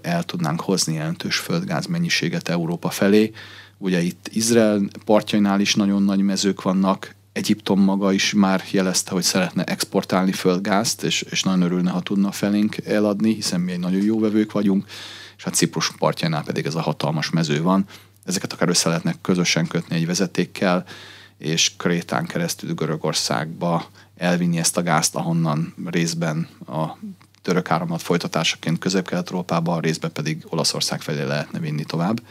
[0.02, 3.32] el tudnánk hozni jelentős földgáz mennyiséget Európa felé.
[3.78, 9.24] Ugye itt Izrael partjainál is nagyon nagy mezők vannak, Egyiptom maga is már jelezte, hogy
[9.24, 14.02] szeretne exportálni földgázt, és, és nagyon örülne, ha tudna felénk eladni, hiszen mi egy nagyon
[14.02, 14.86] jó vevők vagyunk,
[15.38, 17.86] és hát Ciprus partjainál pedig ez a hatalmas mező van
[18.26, 20.86] ezeket akár össze lehetnek közösen kötni egy vezetékkel,
[21.38, 23.86] és Krétán keresztül Görögországba
[24.18, 26.98] elvinni ezt a gázt, ahonnan részben a
[27.42, 32.22] török áramlat folytatásaként közép-kelet-európába, részben pedig Olaszország felé lehetne vinni tovább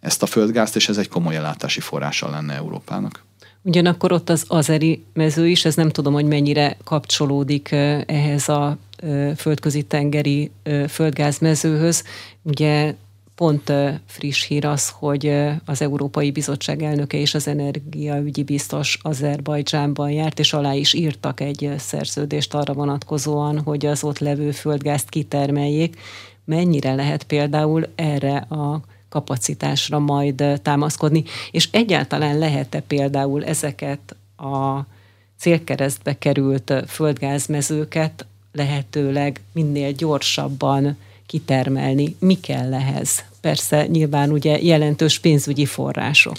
[0.00, 3.24] ezt a földgázt, és ez egy komoly ellátási forrása lenne Európának.
[3.62, 7.72] Ugyanakkor ott az azeri mező is, ez nem tudom, hogy mennyire kapcsolódik
[8.06, 8.78] ehhez a
[9.36, 10.50] földközi tengeri
[10.88, 12.04] földgázmezőhöz.
[12.42, 12.94] Ugye
[13.34, 13.72] Pont
[14.06, 15.32] friss hír az, hogy
[15.64, 21.72] az Európai Bizottság elnöke és az energiaügyi biztos Azerbajdzsánban járt, és alá is írtak egy
[21.78, 26.00] szerződést arra vonatkozóan, hogy az ott levő földgázt kitermeljék.
[26.44, 34.80] Mennyire lehet például erre a kapacitásra majd támaszkodni, és egyáltalán lehet-e például ezeket a
[35.38, 42.16] célkeresztbe került földgázmezőket lehetőleg minél gyorsabban kitermelni.
[42.18, 43.24] Mi kell ehhez?
[43.40, 46.36] Persze nyilván ugye jelentős pénzügyi források.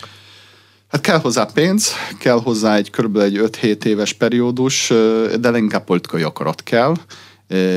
[0.87, 3.17] Hát kell hozzá pénz, kell hozzá egy kb.
[3.17, 4.87] egy 5-7 éves periódus,
[5.39, 6.93] de inkább politikai akarat kell.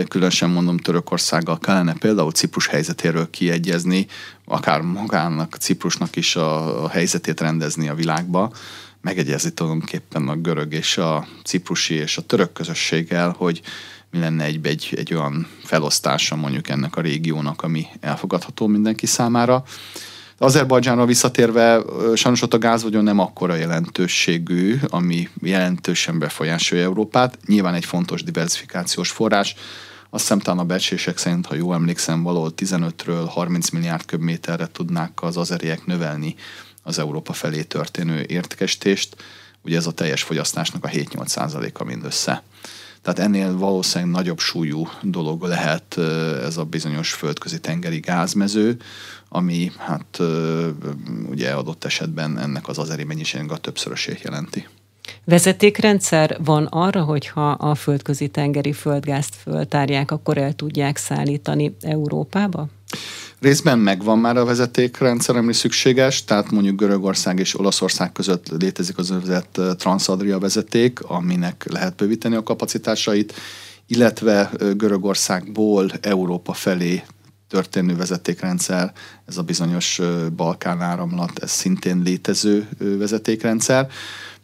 [0.08, 4.06] Különösen mondom Törökországgal kellene például Ciprus helyzetéről kiegyezni,
[4.44, 8.52] akár magának, Ciprusnak is a, a helyzetét rendezni a világba,
[9.00, 13.60] megegyezni tulajdonképpen a görög és a ciprusi és a török közösséggel, hogy
[14.10, 19.64] mi lenne egy, egy, egy olyan felosztása mondjuk ennek a régiónak, ami elfogadható mindenki számára.
[20.38, 21.82] Azerbajdzsánra visszatérve,
[22.14, 27.38] sajnos ott a gázvagyon nem akkora jelentőségű, ami jelentősen befolyásolja Európát.
[27.46, 29.54] Nyilván egy fontos diversifikációs forrás.
[30.10, 35.22] Azt hiszem talán a becslések szerint, ha jól emlékszem, valahol 15-ről 30 milliárd köbméterre tudnák
[35.22, 36.34] az azeriek növelni
[36.88, 39.16] az Európa felé történő értékesítést.
[39.62, 42.42] Ugye ez a teljes fogyasztásnak a 7-8 a mindössze.
[43.02, 45.98] Tehát ennél valószínűleg nagyobb súlyú dolog lehet
[46.44, 48.76] ez a bizonyos földközi tengeri gázmező,
[49.28, 50.18] ami hát
[51.28, 54.68] ugye adott esetben ennek az azeri mennyiségnek a többszörösét jelenti.
[55.24, 62.68] Vezetékrendszer van arra, hogyha a földközi tengeri földgázt föltárják, akkor el tudják szállítani Európába?
[63.40, 69.10] Részben megvan már a vezetékrendszer, ami szükséges, tehát mondjuk Görögország és Olaszország között létezik az
[69.10, 73.34] övezett Transadria vezeték, aminek lehet bővíteni a kapacitásait,
[73.86, 77.02] illetve Görögországból Európa felé
[77.48, 78.92] történő vezetékrendszer,
[79.26, 80.00] ez a bizonyos
[80.36, 83.88] Balkán áramlat, ez szintén létező vezetékrendszer.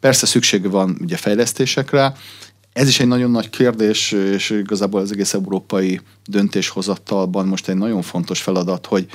[0.00, 2.14] Persze szükség van ugye fejlesztésekre,
[2.74, 8.02] ez is egy nagyon nagy kérdés, és igazából az egész európai döntéshozatalban most egy nagyon
[8.02, 9.06] fontos feladat, hogy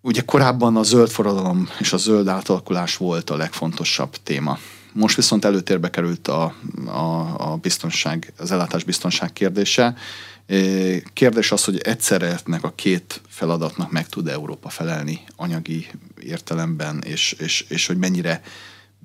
[0.00, 4.58] ugye korábban a zöld forradalom és a zöld átalakulás volt a legfontosabb téma.
[4.92, 6.54] Most viszont előtérbe került a,
[6.86, 9.94] a, a biztonság, az ellátás biztonság kérdése.
[11.12, 15.86] Kérdés az, hogy egyszerre ennek a két feladatnak meg tud Európa felelni anyagi
[16.22, 18.42] értelemben, és, és, és hogy mennyire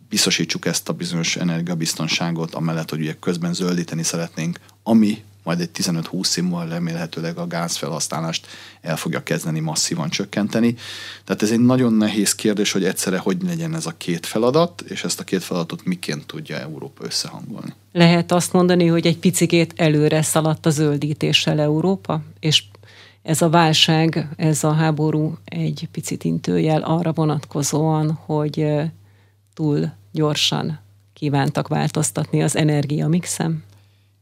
[0.10, 6.38] biztosítsuk ezt a bizonyos energiabiztonságot, amellett, hogy ugye közben zöldíteni szeretnénk, ami majd egy 15-20
[6.38, 8.48] év múlva remélhetőleg a gázfelhasználást
[8.82, 10.76] el fogja kezdeni masszívan csökkenteni.
[11.24, 15.04] Tehát ez egy nagyon nehéz kérdés, hogy egyszerre hogy legyen ez a két feladat, és
[15.04, 17.74] ezt a két feladatot miként tudja Európa összehangolni.
[17.92, 22.64] Lehet azt mondani, hogy egy picikét előre szaladt a zöldítéssel Európa, és
[23.22, 28.66] ez a válság, ez a háború egy picit intőjel arra vonatkozóan, hogy
[29.56, 30.80] túl gyorsan
[31.14, 33.64] kívántak változtatni az energiamixem?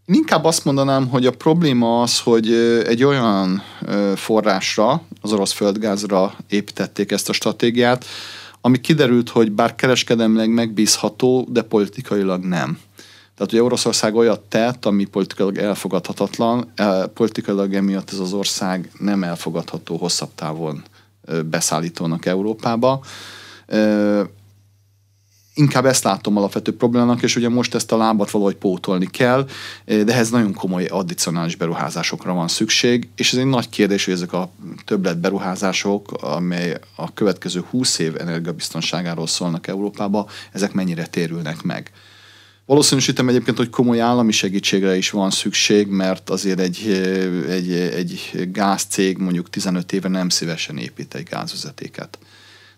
[0.05, 2.51] Én inkább azt mondanám, hogy a probléma az, hogy
[2.85, 3.61] egy olyan
[4.15, 8.05] forrásra, az orosz földgázra építették ezt a stratégiát,
[8.61, 12.79] ami kiderült, hogy bár kereskedelmileg megbízható, de politikailag nem.
[13.35, 16.73] Tehát, hogy Oroszország olyat tett, ami politikailag elfogadhatatlan,
[17.13, 20.83] politikailag emiatt ez az ország nem elfogadható hosszabb távon
[21.45, 23.03] beszállítónak Európába
[25.53, 29.47] inkább ezt látom alapvető problémának, és ugye most ezt a lábat valahogy pótolni kell,
[29.85, 34.33] de ehhez nagyon komoly addicionális beruházásokra van szükség, és ez egy nagy kérdés, hogy ezek
[34.33, 34.51] a
[34.85, 41.91] többlet beruházások, amely a következő 20 év energiabiztonságáról szólnak Európába, ezek mennyire térülnek meg.
[42.65, 46.87] Valószínűsítem egyébként, hogy komoly állami segítségre is van szükség, mert azért egy,
[47.49, 52.17] egy, egy gázcég mondjuk 15 éve nem szívesen épít egy gázvezetéket.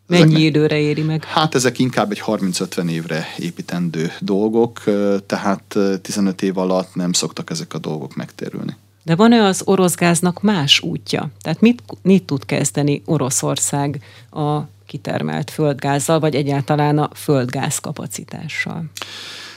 [0.08, 1.24] Mennyi ezek, időre éri meg?
[1.24, 4.84] Hát ezek inkább egy 30-50 évre építendő dolgok,
[5.26, 8.76] tehát 15 év alatt nem szoktak ezek a dolgok megtérülni.
[9.04, 11.30] De van-e az orosz gáznak más útja?
[11.42, 18.84] Tehát mit, mit tud kezdeni Oroszország a kitermelt földgázzal, vagy egyáltalán a földgáz kapacitással?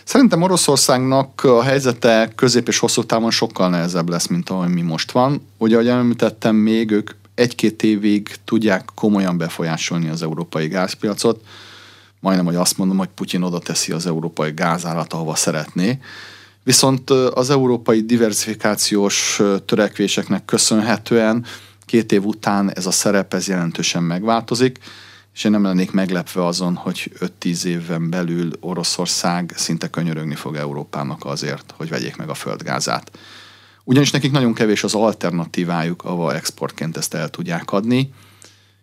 [0.05, 5.11] Szerintem Oroszországnak a helyzete közép és hosszú távon sokkal nehezebb lesz, mint ahogy mi most
[5.11, 5.47] van.
[5.59, 11.45] Ugye, ahogy említettem még, ők egy-két évig tudják komolyan befolyásolni az európai gázpiacot.
[12.21, 15.99] Majdnem, hogy azt mondom, hogy Putyin oda teszi az európai gázárat, ahova szeretné.
[16.63, 21.45] Viszont az európai diversifikációs törekvéseknek köszönhetően
[21.87, 24.79] két év után ez a szerep ez jelentősen megváltozik,
[25.35, 31.25] és én nem lennék meglepve azon, hogy 5-10 éven belül Oroszország szinte könyörögni fog Európának
[31.25, 33.11] azért, hogy vegyék meg a földgázát.
[33.89, 38.13] Ugyanis nekik nagyon kevés az alternatívájuk, ahol exportként ezt el tudják adni.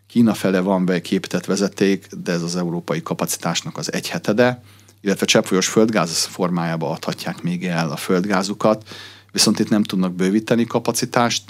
[0.08, 4.62] Kína fele van be képített vezeték, de ez az európai kapacitásnak az egy hetede,
[5.02, 8.84] illetve cseppfolyós földgáz formájába adhatják még el a földgázukat,
[9.32, 11.44] viszont itt nem tudnak bővíteni kapacitást,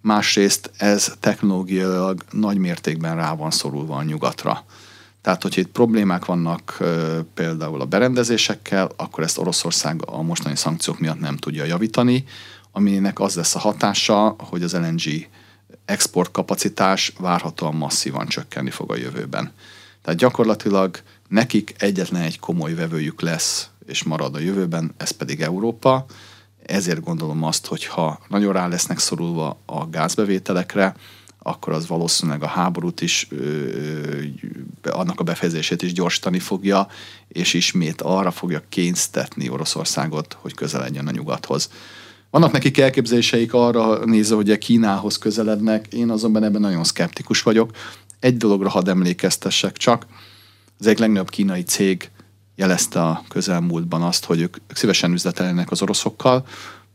[0.00, 4.64] másrészt ez technológiailag nagy mértékben rá van szorulva a nyugatra.
[5.22, 6.78] Tehát, hogyha itt problémák vannak
[7.34, 12.24] például a berendezésekkel, akkor ezt Oroszország a mostani szankciók miatt nem tudja javítani,
[12.72, 15.28] aminek az lesz a hatása, hogy az LNG
[15.84, 19.52] exportkapacitás várhatóan masszívan csökkenni fog a jövőben.
[20.02, 26.04] Tehát gyakorlatilag nekik egyetlen egy komoly vevőjük lesz és marad a jövőben, ez pedig Európa.
[26.66, 30.94] Ezért gondolom azt, hogy ha nagyon rá lesznek szorulva a gázbevételekre,
[31.38, 33.28] akkor az valószínűleg a háborút is,
[34.82, 36.88] annak a befejezését is gyorsítani fogja,
[37.28, 41.70] és ismét arra fogja kénysztetni Oroszországot, hogy közeledjen a nyugathoz.
[42.30, 47.70] Vannak nekik elképzeléseik arra nézve, hogy a Kínához közelednek, én azonban ebben nagyon szkeptikus vagyok.
[48.20, 50.06] Egy dologra hadd emlékeztessek csak,
[50.78, 52.10] az egyik legnagyobb kínai cég
[52.54, 56.46] jelezte a közelmúltban azt, hogy ők szívesen üzletelnek az oroszokkal,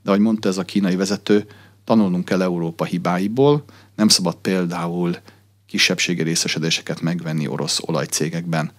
[0.04, 1.46] de ahogy mondta ez a kínai vezető,
[1.84, 3.64] tanulnunk kell Európa hibáiból,
[3.96, 5.18] nem szabad például
[5.66, 8.72] kisebbségi részesedéseket megvenni orosz olajcégekben.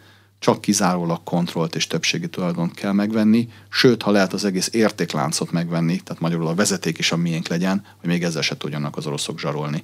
[0.45, 6.01] Csak kizárólag kontrollt és többségi tulajdont kell megvenni, sőt, ha lehet az egész értékláncot megvenni,
[6.01, 9.39] tehát magyarul a vezeték is a miénk legyen, hogy még ezzel se tudjanak az oroszok
[9.39, 9.83] zsarolni.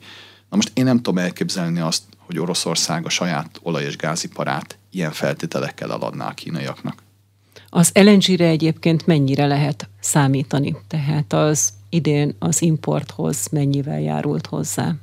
[0.51, 5.13] Na most én nem tudom elképzelni azt, hogy Oroszország a saját olaj- és gáziparát ilyen
[5.13, 7.03] feltételekkel eladná a kínaiaknak.
[7.69, 10.77] Az LNG-re egyébként mennyire lehet számítani?
[10.89, 14.95] Tehát az idén az importhoz mennyivel járult hozzá?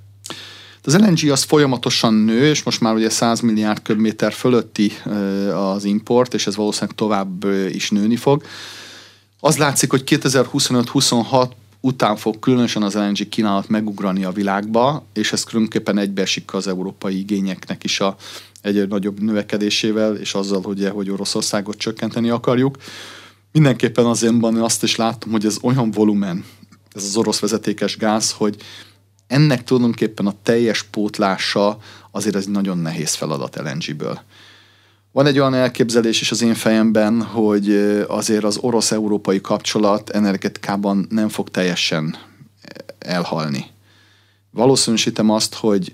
[0.88, 4.91] Az LNG az folyamatosan nő, és most már ugye 100 milliárd köbméter fölötti
[5.53, 8.43] az import, és ez valószínűleg tovább is nőni fog.
[9.39, 15.43] Az látszik, hogy 2025-26 után fog különösen az LNG kínálat megugrani a világba, és ez
[15.43, 18.15] különképpen egybeesik az európai igényeknek is a
[18.61, 22.77] egy nagyobb növekedésével, és azzal, hogy, hogy Oroszországot csökkenteni akarjuk.
[23.51, 26.45] Mindenképpen azért azt is látom, hogy ez olyan volumen,
[26.93, 28.55] ez az orosz vezetékes gáz, hogy
[29.28, 31.78] ennek tulajdonképpen a teljes pótlása
[32.11, 34.19] azért ez nagyon nehéz feladat LNG-ből.
[35.11, 37.75] Van egy olyan elképzelés is az én fejemben, hogy
[38.07, 42.17] azért az orosz-európai kapcsolat energetikában nem fog teljesen
[42.99, 43.65] elhalni.
[44.51, 45.91] Valószínűsítem azt, hogy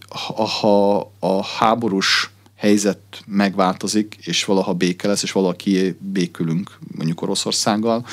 [0.61, 8.05] ha a háborús helyzet megváltozik, és valaha béke lesz, és valaki békülünk mondjuk Oroszországgal,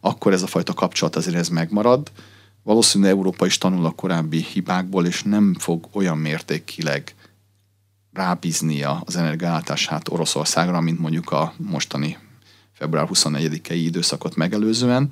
[0.00, 2.10] akkor ez a fajta kapcsolat azért ez megmarad.
[2.62, 7.14] Valószínűleg Európa is tanul a korábbi hibákból, és nem fog olyan mértékileg
[8.12, 12.18] rábíznia az energiállátását Oroszországra, mint mondjuk a mostani
[12.72, 15.10] február 24-i időszakot megelőzően.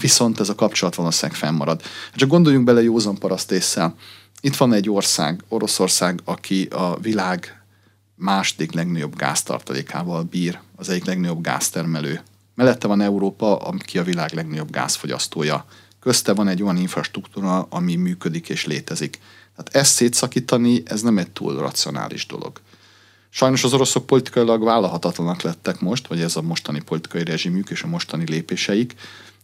[0.00, 1.82] Viszont ez a kapcsolat valószínűleg fennmarad.
[2.14, 3.94] Csak gondoljunk bele józan parasztésszel.
[4.40, 7.64] Itt van egy ország, Oroszország, aki a világ
[8.14, 12.20] második legnagyobb gáztartalékával bír, az egyik legnagyobb gáztermelő.
[12.54, 15.64] Mellette van Európa, aki a világ legnagyobb gázfogyasztója.
[16.06, 19.18] Közte van egy olyan infrastruktúra, ami működik és létezik.
[19.56, 22.60] Tehát ezt szétszakítani, ez nem egy túl racionális dolog.
[23.30, 27.86] Sajnos az oroszok politikailag vállalhatatlanak lettek most, vagy ez a mostani politikai rezsimük és a
[27.86, 28.94] mostani lépéseik,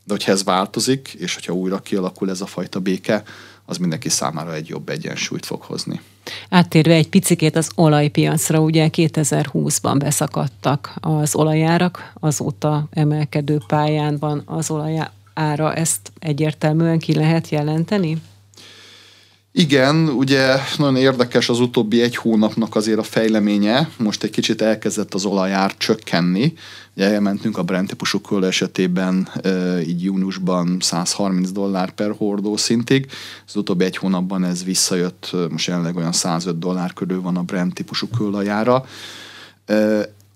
[0.05, 3.23] de hogyha ez változik, és hogyha újra kialakul ez a fajta béke,
[3.65, 6.01] az mindenki számára egy jobb egyensúlyt fog hozni.
[6.49, 14.71] Áttérve egy picikét az olajpiacra, ugye 2020-ban beszakadtak az olajárak, azóta emelkedő pályán van az
[15.35, 18.17] olajára, ezt egyértelműen ki lehet jelenteni?
[19.55, 23.89] Igen, ugye nagyon érdekes az utóbbi egy hónapnak azért a fejleménye.
[23.97, 26.55] Most egy kicsit elkezdett az olajár csökkenni.
[26.97, 29.29] Ugye elmentünk a Brent típusú köl esetében
[29.87, 33.07] így júniusban 130 dollár per hordó szintig.
[33.47, 37.75] Az utóbbi egy hónapban ez visszajött, most jelenleg olyan 105 dollár körül van a Brent
[37.75, 38.85] típusú kőolajára.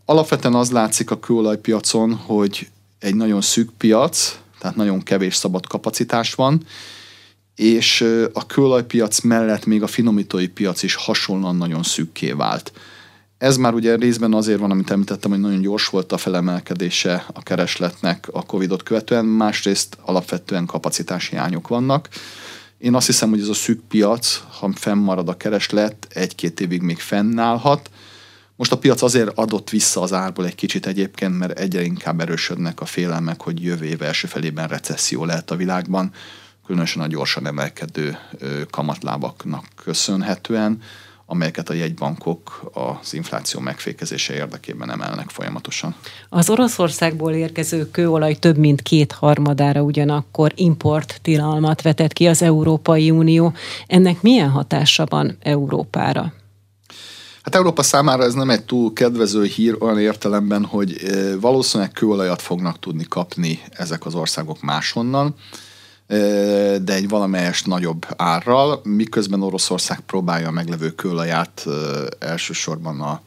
[0.05, 2.69] Alapvetően az látszik a kőolajpiacon, hogy
[2.99, 6.63] egy nagyon szűk piac, tehát nagyon kevés szabad kapacitás van,
[7.55, 12.73] és a kőolajpiac mellett még a finomítói piac is hasonlóan nagyon szűkké vált.
[13.39, 17.43] Ez már ugye részben azért van, amit említettem, hogy nagyon gyors volt a felemelkedése a
[17.43, 22.09] keresletnek a Covid-ot követően, másrészt alapvetően kapacitási hiányok vannak.
[22.79, 26.99] Én azt hiszem, hogy ez a szűk piac, ha fennmarad a kereslet, egy-két évig még
[26.99, 27.91] fennállhat.
[28.57, 32.81] Most a piac azért adott vissza az árból egy kicsit egyébként, mert egyre inkább erősödnek
[32.81, 36.13] a félelmek, hogy jövő év első felében recesszió lehet a világban
[36.67, 38.19] különösen a gyorsan emelkedő
[38.71, 40.83] kamatlábaknak köszönhetően,
[41.27, 45.95] amelyeket a jegybankok az infláció megfékezése érdekében emelnek folyamatosan.
[46.29, 53.11] Az Oroszországból érkező kőolaj több mint két harmadára ugyanakkor import tilalmat vetett ki az Európai
[53.11, 53.53] Unió.
[53.87, 56.33] Ennek milyen hatása van Európára?
[57.47, 61.01] Hát Európa számára ez nem egy túl kedvező hír olyan értelemben, hogy
[61.41, 65.35] valószínűleg kőolajat fognak tudni kapni ezek az országok máshonnan
[66.83, 71.67] de egy valamelyest nagyobb árral, miközben Oroszország próbálja a meglevő kőolaját
[72.19, 73.21] elsősorban a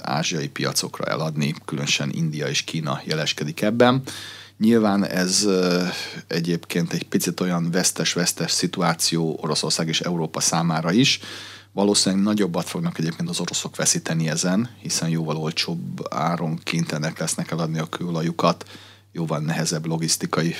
[0.00, 4.02] ázsiai piacokra eladni, különösen India és Kína jeleskedik ebben.
[4.58, 5.48] Nyilván ez
[6.26, 11.20] egyébként egy picit olyan vesztes-vesztes szituáció Oroszország és Európa számára is.
[11.72, 17.78] Valószínűleg nagyobbat fognak egyébként az oroszok veszíteni ezen, hiszen jóval olcsóbb áron kénytelenek lesznek eladni
[17.78, 18.64] a kőolajukat,
[19.12, 20.54] jóval nehezebb logisztikai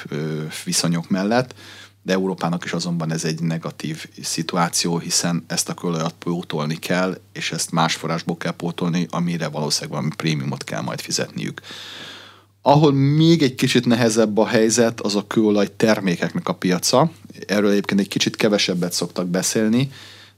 [0.64, 1.54] viszonyok mellett,
[2.02, 7.52] de Európának is azonban ez egy negatív szituáció, hiszen ezt a kőolajat pótolni kell, és
[7.52, 11.60] ezt más forrásból kell pótolni, amire valószínűleg valami prémiumot kell majd fizetniük.
[12.62, 17.10] Ahol még egy kicsit nehezebb a helyzet, az a kőolaj termékeknek a piaca.
[17.46, 19.90] Erről egyébként egy kicsit kevesebbet szoktak beszélni.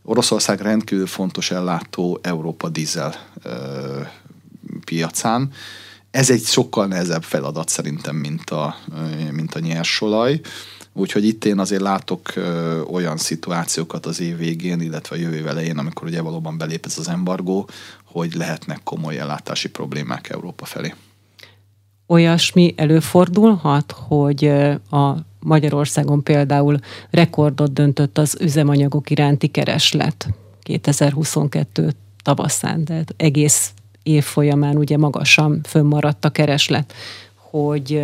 [0.07, 4.01] Oroszország rendkívül fontos ellátó Európa dízel ö,
[4.85, 5.51] piacán.
[6.11, 8.77] Ez egy sokkal nehezebb feladat szerintem, mint a,
[9.33, 10.41] mint a nyersolaj.
[10.93, 15.79] Úgyhogy itt én azért látok ö, olyan szituációkat az év végén, illetve a jövő elején,
[15.79, 17.69] amikor ugye valóban belép ez az embargó,
[18.05, 20.95] hogy lehetnek komoly ellátási problémák Európa felé
[22.07, 24.45] olyasmi előfordulhat, hogy
[24.91, 26.79] a Magyarországon például
[27.11, 30.29] rekordot döntött az üzemanyagok iránti kereslet
[30.63, 31.93] 2022
[32.23, 33.73] tavaszán, de egész
[34.03, 36.93] év folyamán ugye magasan fönnmaradt a kereslet,
[37.35, 38.03] hogy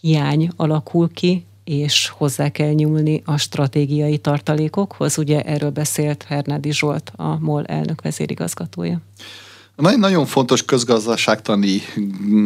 [0.00, 5.18] hiány alakul ki, és hozzá kell nyúlni a stratégiai tartalékokhoz.
[5.18, 9.00] Ugye erről beszélt Hernádi Zsolt, a MOL elnök vezérigazgatója.
[9.76, 11.80] Nagyon fontos közgazdaságtani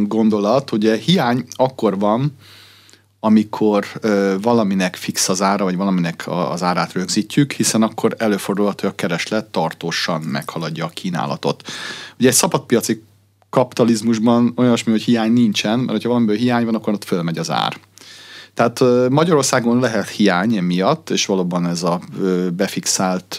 [0.06, 2.32] gondolat, ugye hiány akkor van,
[3.24, 8.80] amikor ö, valaminek fix az ára, vagy valaminek a, az árát rögzítjük, hiszen akkor előfordulhat,
[8.80, 11.62] hogy a kereslet tartósan meghaladja a kínálatot.
[12.18, 13.02] Ugye egy szabadpiaci
[13.50, 17.76] kapitalizmusban olyasmi, hogy hiány nincsen, mert ha valamiből hiány van, akkor ott fölmegy az ár.
[18.54, 22.00] Tehát Magyarországon lehet hiány emiatt, és valóban ez a
[22.56, 23.38] befixált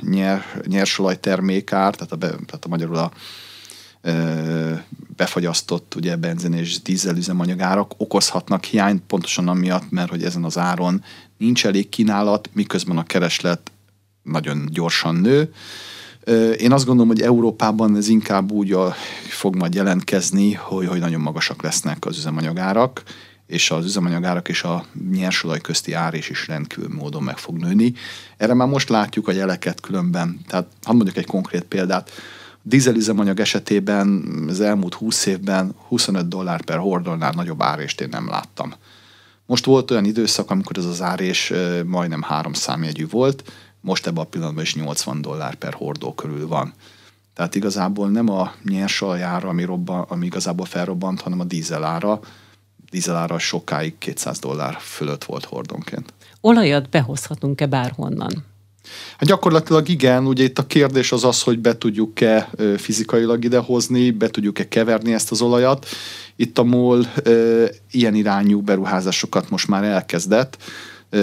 [0.00, 3.10] nyer, nyersolaj termékár, tehát a, be, tehát a magyarul a
[5.16, 11.04] befagyasztott ugye benzin és dízel üzemanyagárak okozhatnak hiányt pontosan amiatt, mert hogy ezen az áron
[11.38, 13.70] nincs elég kínálat, miközben a kereslet
[14.22, 15.52] nagyon gyorsan nő.
[16.58, 18.76] Én azt gondolom, hogy Európában ez inkább úgy
[19.28, 23.02] fog majd jelentkezni, hogy, hogy nagyon magasak lesznek az üzemanyagárak,
[23.46, 27.92] és az üzemanyagárak és a nyersolaj közti ár is, is rendkívül módon meg fog nőni.
[28.36, 30.40] Erre már most látjuk a jeleket különben.
[30.48, 32.10] Tehát, ha mondjuk egy konkrét példát,
[32.62, 38.74] dízelüzemanyag esetében az elmúlt 20 évben 25 dollár per hordolnál nagyobb árést én nem láttam.
[39.46, 41.52] Most volt olyan időszak, amikor ez az árés
[41.86, 46.72] majdnem három számjegyű volt, most ebben a pillanatban is 80 dollár per hordó körül van.
[47.34, 52.20] Tehát igazából nem a nyersolaj ami, robban, ami igazából felrobbant, hanem a dízel ára,
[52.90, 56.12] dízelára sokáig 200 dollár fölött volt hordonként.
[56.40, 58.44] Olajat behozhatunk-e bárhonnan?
[59.16, 64.28] Hát gyakorlatilag igen, ugye itt a kérdés az az, hogy be tudjuk-e fizikailag idehozni, be
[64.28, 65.86] tudjuk-e keverni ezt az olajat.
[66.36, 67.30] Itt a MOL e,
[67.90, 70.56] ilyen irányú beruházásokat most már elkezdett.
[71.10, 71.18] E,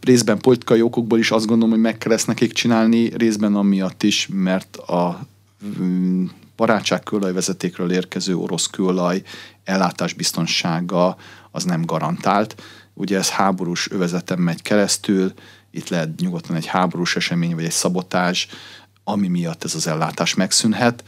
[0.00, 4.28] részben politikai okokból is azt gondolom, hogy meg kell ezt nekik csinálni, részben amiatt is,
[4.32, 5.26] mert a
[6.56, 9.22] barátság kőolajvezetékről érkező orosz kőolaj
[9.64, 11.16] ellátásbiztonsága
[11.50, 12.62] az nem garantált.
[12.94, 15.32] Ugye ez háborús övezeten megy keresztül,
[15.76, 18.48] itt lehet nyugodtan egy háborús esemény, vagy egy szabotás,
[19.04, 21.04] ami miatt ez az ellátás megszűnhet.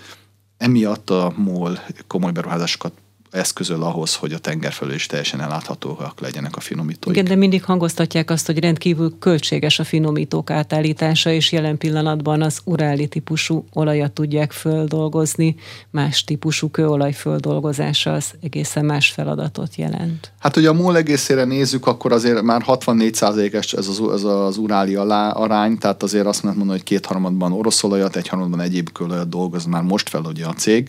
[0.56, 2.92] Emiatt a MOL komoly beruházásokat
[3.30, 7.12] eszközöl ahhoz, hogy a tenger felől is teljesen elláthatóak legyenek a finomítók.
[7.12, 12.60] Igen, de mindig hangoztatják azt, hogy rendkívül költséges a finomítók átállítása, és jelen pillanatban az
[12.64, 15.56] uráli típusú olajat tudják földolgozni,
[15.90, 20.32] más típusú kőolaj földolgozása az egészen más feladatot jelent.
[20.38, 24.94] Hát, hogy a MOL egészére nézzük, akkor azért már 64%-es ez az, ez az uráli
[24.94, 29.82] alá arány, tehát azért azt mondani, hogy kétharmadban orosz olajat, egyharmadban egyéb kőolajat dolgoz már
[29.82, 30.88] most fel ugye a cég,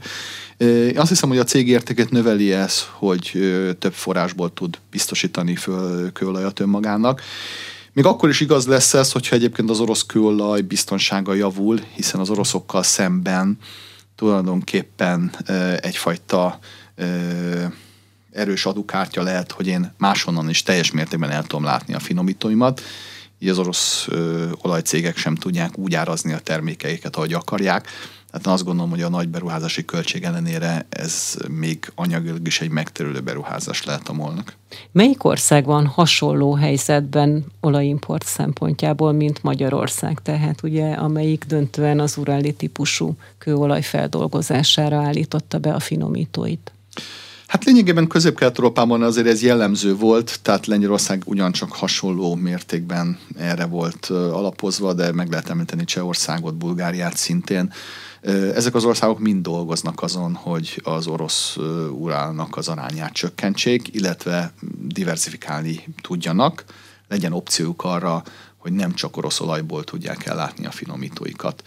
[0.95, 3.31] azt hiszem, hogy a cég értéket növeli ez, hogy
[3.79, 7.21] több forrásból tud biztosítani föl kőolajat önmagának.
[7.93, 12.29] Még akkor is igaz lesz ez, hogyha egyébként az orosz kőolaj biztonsága javul, hiszen az
[12.29, 13.57] oroszokkal szemben
[14.15, 15.31] tulajdonképpen
[15.81, 16.59] egyfajta
[18.31, 22.81] erős adukártya lehet, hogy én máshonnan is teljes mértékben el tudom látni a finomítóimat,
[23.39, 24.07] így az orosz
[24.61, 27.87] olajcégek sem tudják úgy árazni a termékeiket, ahogy akarják.
[28.31, 33.19] Tehát azt gondolom, hogy a nagy beruházási költség ellenére ez még anyagilag is egy megterülő
[33.19, 34.55] beruházás lehet a molnak.
[34.91, 40.19] Melyik ország van hasonló helyzetben olajimport szempontjából, mint Magyarország?
[40.23, 46.71] Tehát ugye, amelyik döntően az uráli típusú kőolaj feldolgozására állította be a finomítóit?
[47.47, 54.93] Hát lényegében Közép-Kelet-Európában azért ez jellemző volt, tehát Lengyelország ugyancsak hasonló mértékben erre volt alapozva,
[54.93, 57.73] de meg lehet említeni Csehországot, Bulgáriát szintén.
[58.55, 61.57] Ezek az országok mind dolgoznak azon, hogy az orosz
[61.91, 66.63] urálnak az arányát csökkentsék, illetve diversifikálni tudjanak,
[67.07, 68.23] legyen opciójuk arra,
[68.57, 71.63] hogy nem csak orosz olajból tudják ellátni a finomítóikat.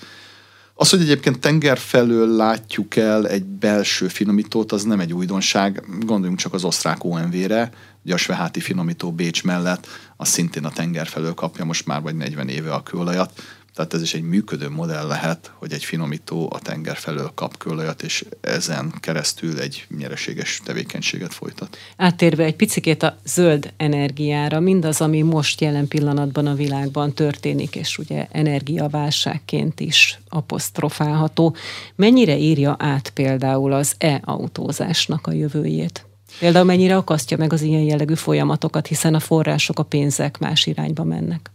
[0.74, 5.84] Az, hogy egyébként tenger felől látjuk el egy belső finomítót, az nem egy újdonság.
[6.00, 7.70] Gondoljunk csak az osztrák OMV-re,
[8.05, 9.86] ugye a Sveháti finomító Bécs mellett,
[10.16, 13.32] az szintén a tenger felől kapja most már vagy 40 éve a kőolajat.
[13.74, 18.02] Tehát ez is egy működő modell lehet, hogy egy finomító a tenger felől kap kőolajat,
[18.02, 21.78] és ezen keresztül egy nyereséges tevékenységet folytat.
[21.96, 27.98] Áttérve egy picikét a zöld energiára, mindaz, ami most jelen pillanatban a világban történik, és
[27.98, 31.56] ugye energiaválságként is apostrofálható,
[31.94, 36.06] mennyire írja át például az e-autózásnak a jövőjét?
[36.38, 41.04] Például mennyire akasztja meg az ilyen jellegű folyamatokat, hiszen a források, a pénzek más irányba
[41.04, 41.50] mennek?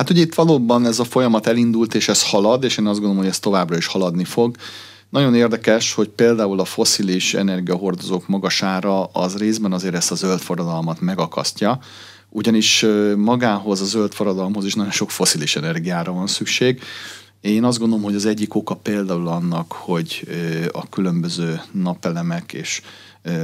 [0.00, 3.22] Hát ugye itt valóban ez a folyamat elindult, és ez halad, és én azt gondolom,
[3.22, 4.56] hogy ez továbbra is haladni fog.
[5.10, 11.00] Nagyon érdekes, hogy például a foszilis energiahordozók magasára az részben azért ezt a zöld forradalmat
[11.00, 11.78] megakasztja,
[12.28, 12.86] ugyanis
[13.16, 16.80] magához a zöld forradalomhoz is nagyon sok foszilis energiára van szükség.
[17.40, 20.28] Én azt gondolom, hogy az egyik oka például annak, hogy
[20.72, 22.82] a különböző napelemek és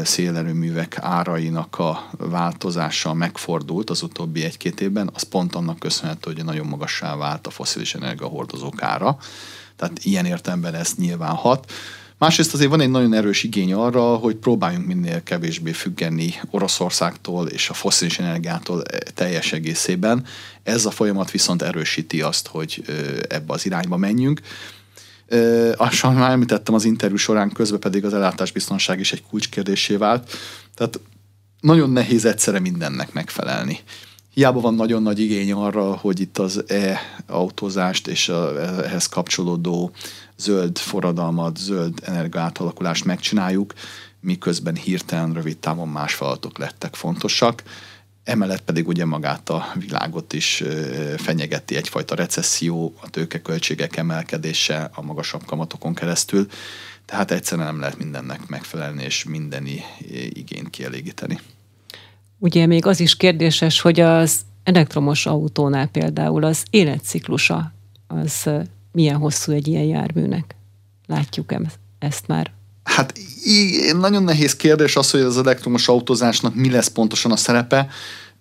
[0.04, 6.66] szélerőművek árainak a változása megfordult az utóbbi egy-két évben, az pont annak köszönhető, hogy nagyon
[6.66, 9.18] magassá vált a foszilis energiahordozók ára.
[9.76, 11.72] Tehát ilyen értelemben ez nyilván hat.
[12.18, 17.70] Másrészt azért van egy nagyon erős igény arra, hogy próbáljunk minél kevésbé függeni Oroszországtól és
[17.70, 18.82] a foszilis energiától
[19.14, 20.24] teljes egészében.
[20.62, 22.82] Ez a folyamat viszont erősíti azt, hogy
[23.28, 24.40] ebbe az irányba menjünk.
[25.76, 30.32] Azt már említettem az interjú során, közben pedig az ellátásbiztonság is egy kulcskérdésé vált.
[30.74, 31.00] Tehát
[31.60, 33.78] nagyon nehéz egyszerre mindennek megfelelni.
[34.34, 38.28] Hiába van nagyon nagy igény arra, hogy itt az e-autózást és
[38.82, 39.90] ehhez kapcsolódó
[40.36, 43.72] zöld forradalmat, zöld energiaátalakulást megcsináljuk,
[44.20, 47.62] miközben hirtelen rövid távon más feladatok lettek fontosak.
[48.26, 50.62] Emellett pedig ugye magát a világot is
[51.16, 56.46] fenyegeti egyfajta recesszió, a tőkeköltségek emelkedése a magasabb kamatokon keresztül,
[57.04, 59.84] tehát egyszerűen nem lehet mindennek megfelelni és mindeni
[60.28, 61.40] igényt kielégíteni.
[62.38, 67.72] Ugye még az is kérdéses, hogy az elektromos autónál például az életciklusa
[68.06, 68.50] az
[68.92, 70.54] milyen hosszú egy ilyen járműnek?
[71.06, 71.60] Látjuk-e
[71.98, 72.52] ezt már?
[72.86, 73.12] Hát
[73.98, 77.88] nagyon nehéz kérdés az, hogy az elektromos autózásnak mi lesz pontosan a szerepe.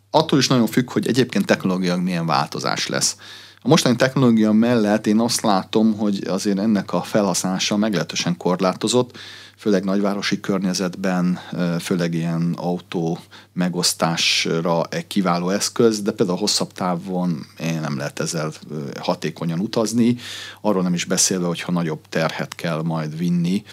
[0.10, 3.16] Attól is nagyon függ, hogy egyébként technológiailag milyen változás lesz.
[3.62, 9.18] A mostani technológia mellett én azt látom, hogy azért ennek a felhasználása meglehetősen korlátozott,
[9.58, 11.39] főleg nagyvárosi környezetben,
[11.80, 13.20] főleg ilyen autó
[13.54, 18.52] megosztásra egy kiváló eszköz, de például hosszabb távon én nem lehet ezzel
[19.00, 20.16] hatékonyan utazni,
[20.62, 23.64] arról nem is beszélve, hogyha nagyobb terhet kell majd vinni,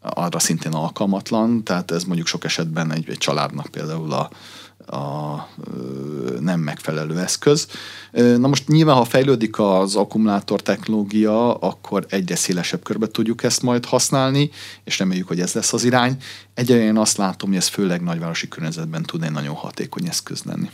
[0.00, 4.30] arra szintén alkalmatlan, tehát ez mondjuk sok esetben egy, egy családnak például a,
[4.96, 5.48] a
[6.40, 7.66] nem megfelelő eszköz.
[8.12, 13.84] Na most nyilván, ha fejlődik az akkumulátor technológia, akkor egyre szélesebb körbe tudjuk ezt majd
[13.84, 14.50] használni,
[14.84, 16.16] és reméljük, hogy ez lesz az irány.
[16.54, 20.70] Egyre én azt látom, hogy ez főleg nagyvárosi környezetben tud egy nagyon hatékony eszköz lenni.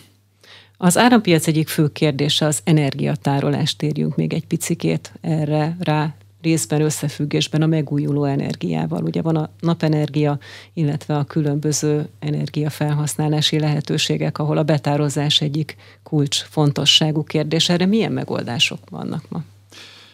[0.78, 3.76] Az árampiac egyik fő kérdése az energiatárolás.
[3.76, 6.14] Térjünk még egy picikét erre rá
[6.46, 9.02] részben összefüggésben a megújuló energiával.
[9.02, 10.38] Ugye van a napenergia,
[10.72, 17.68] illetve a különböző energiafelhasználási lehetőségek, ahol a betározás egyik kulcs fontosságú kérdés.
[17.68, 19.42] Erre milyen megoldások vannak ma?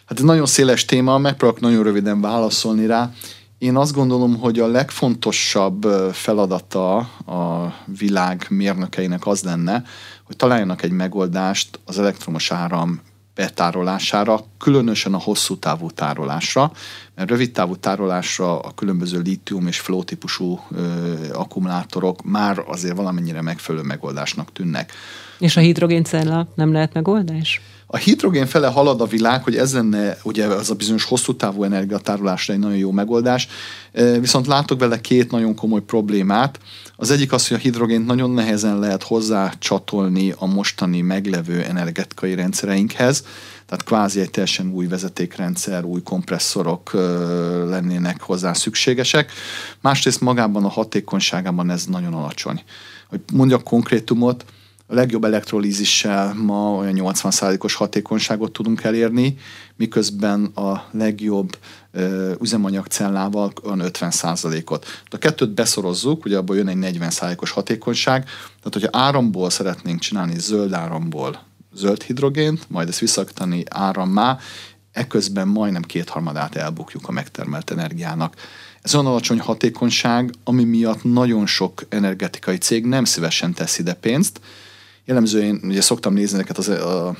[0.05, 3.11] Hát ez nagyon széles téma, megpróbálok nagyon röviden válaszolni rá.
[3.57, 9.83] Én azt gondolom, hogy a legfontosabb feladata a világ mérnökeinek az lenne,
[10.23, 13.01] hogy találjanak egy megoldást az elektromos áram
[13.35, 16.71] betárolására, különösen a hosszú távú tárolásra,
[17.15, 23.41] mert rövid távú tárolásra a különböző lítium és flow típusú ö, akkumulátorok már azért valamennyire
[23.41, 24.91] megfelelő megoldásnak tűnnek.
[25.39, 27.61] És a hidrogéncella nem lehet megoldás?
[27.93, 31.63] A hidrogén fele halad a világ, hogy ez lenne ugye az a bizonyos hosszú távú
[31.63, 33.47] energiatárolásra egy nagyon jó megoldás,
[34.19, 36.59] viszont látok vele két nagyon komoly problémát.
[36.95, 42.35] Az egyik az, hogy a hidrogént nagyon nehezen lehet hozzá csatolni a mostani meglevő energetikai
[42.35, 43.25] rendszereinkhez,
[43.65, 46.93] tehát kvázi egy teljesen új vezetékrendszer, új kompresszorok
[47.67, 49.31] lennének hozzá szükségesek.
[49.81, 52.63] Másrészt magában a hatékonyságában ez nagyon alacsony.
[53.09, 54.45] Hogy mondjak konkrétumot,
[54.93, 59.37] A legjobb elektrolízissel ma olyan 80%-os hatékonyságot tudunk elérni,
[59.75, 61.57] miközben a legjobb
[61.91, 64.85] ö, üzemanyagcellával olyan 50%-ot.
[65.09, 70.73] A kettőt beszorozzuk, ugye abból jön egy 40%-os hatékonyság, tehát hogyha áramból szeretnénk csinálni zöld
[70.73, 71.43] áramból
[71.75, 74.37] zöld hidrogént, majd ezt visszakítani árammá,
[74.91, 78.35] eközben majdnem kétharmadát elbukjuk a megtermelt energiának.
[78.81, 84.39] Ez olyan alacsony hatékonyság, ami miatt nagyon sok energetikai cég nem szívesen tesz ide pénzt.
[85.05, 87.15] Jellemzően ugye szoktam nézni ezeket az a,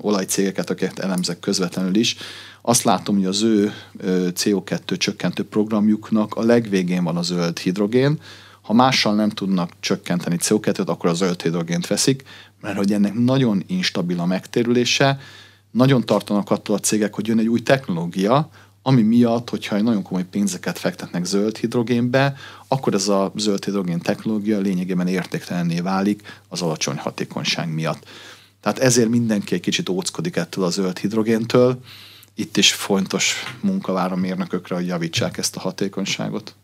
[0.00, 2.16] olajcégeket, akiket elemzek közvetlenül is,
[2.62, 3.72] azt látom, hogy az ő
[4.08, 8.20] CO2 csökkentő programjuknak a legvégén van a zöld hidrogén.
[8.62, 12.22] Ha mással nem tudnak csökkenteni CO2-t, akkor a zöld hidrogént veszik,
[12.60, 15.18] mert hogy ennek nagyon instabil a megtérülése,
[15.70, 18.50] nagyon tartanak attól a cégek, hogy jön egy új technológia,
[18.86, 22.36] ami miatt, hogyha nagyon komoly pénzeket fektetnek zöld hidrogénbe,
[22.68, 28.06] akkor ez a zöld hidrogén technológia lényegében értéktelenné válik az alacsony hatékonyság miatt.
[28.60, 31.80] Tehát ezért mindenki egy kicsit óckodik ettől a zöld hidrogéntől.
[32.34, 36.54] Itt is fontos munka vár a mérnökökre, hogy javítsák ezt a hatékonyságot.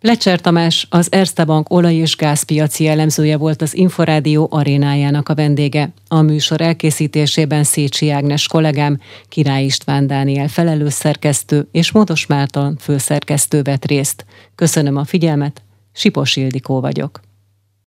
[0.00, 5.92] Lecser Tamás, az Erste Bank olaj- és gázpiaci elemzője volt az Inforádió arénájának a vendége.
[6.08, 13.62] A műsor elkészítésében Szécsi Ágnes kollégám, Király István Dániel felelős szerkesztő és Módos Márton főszerkesztő
[13.62, 14.24] vett részt.
[14.54, 17.20] Köszönöm a figyelmet, Sipos Ildikó vagyok.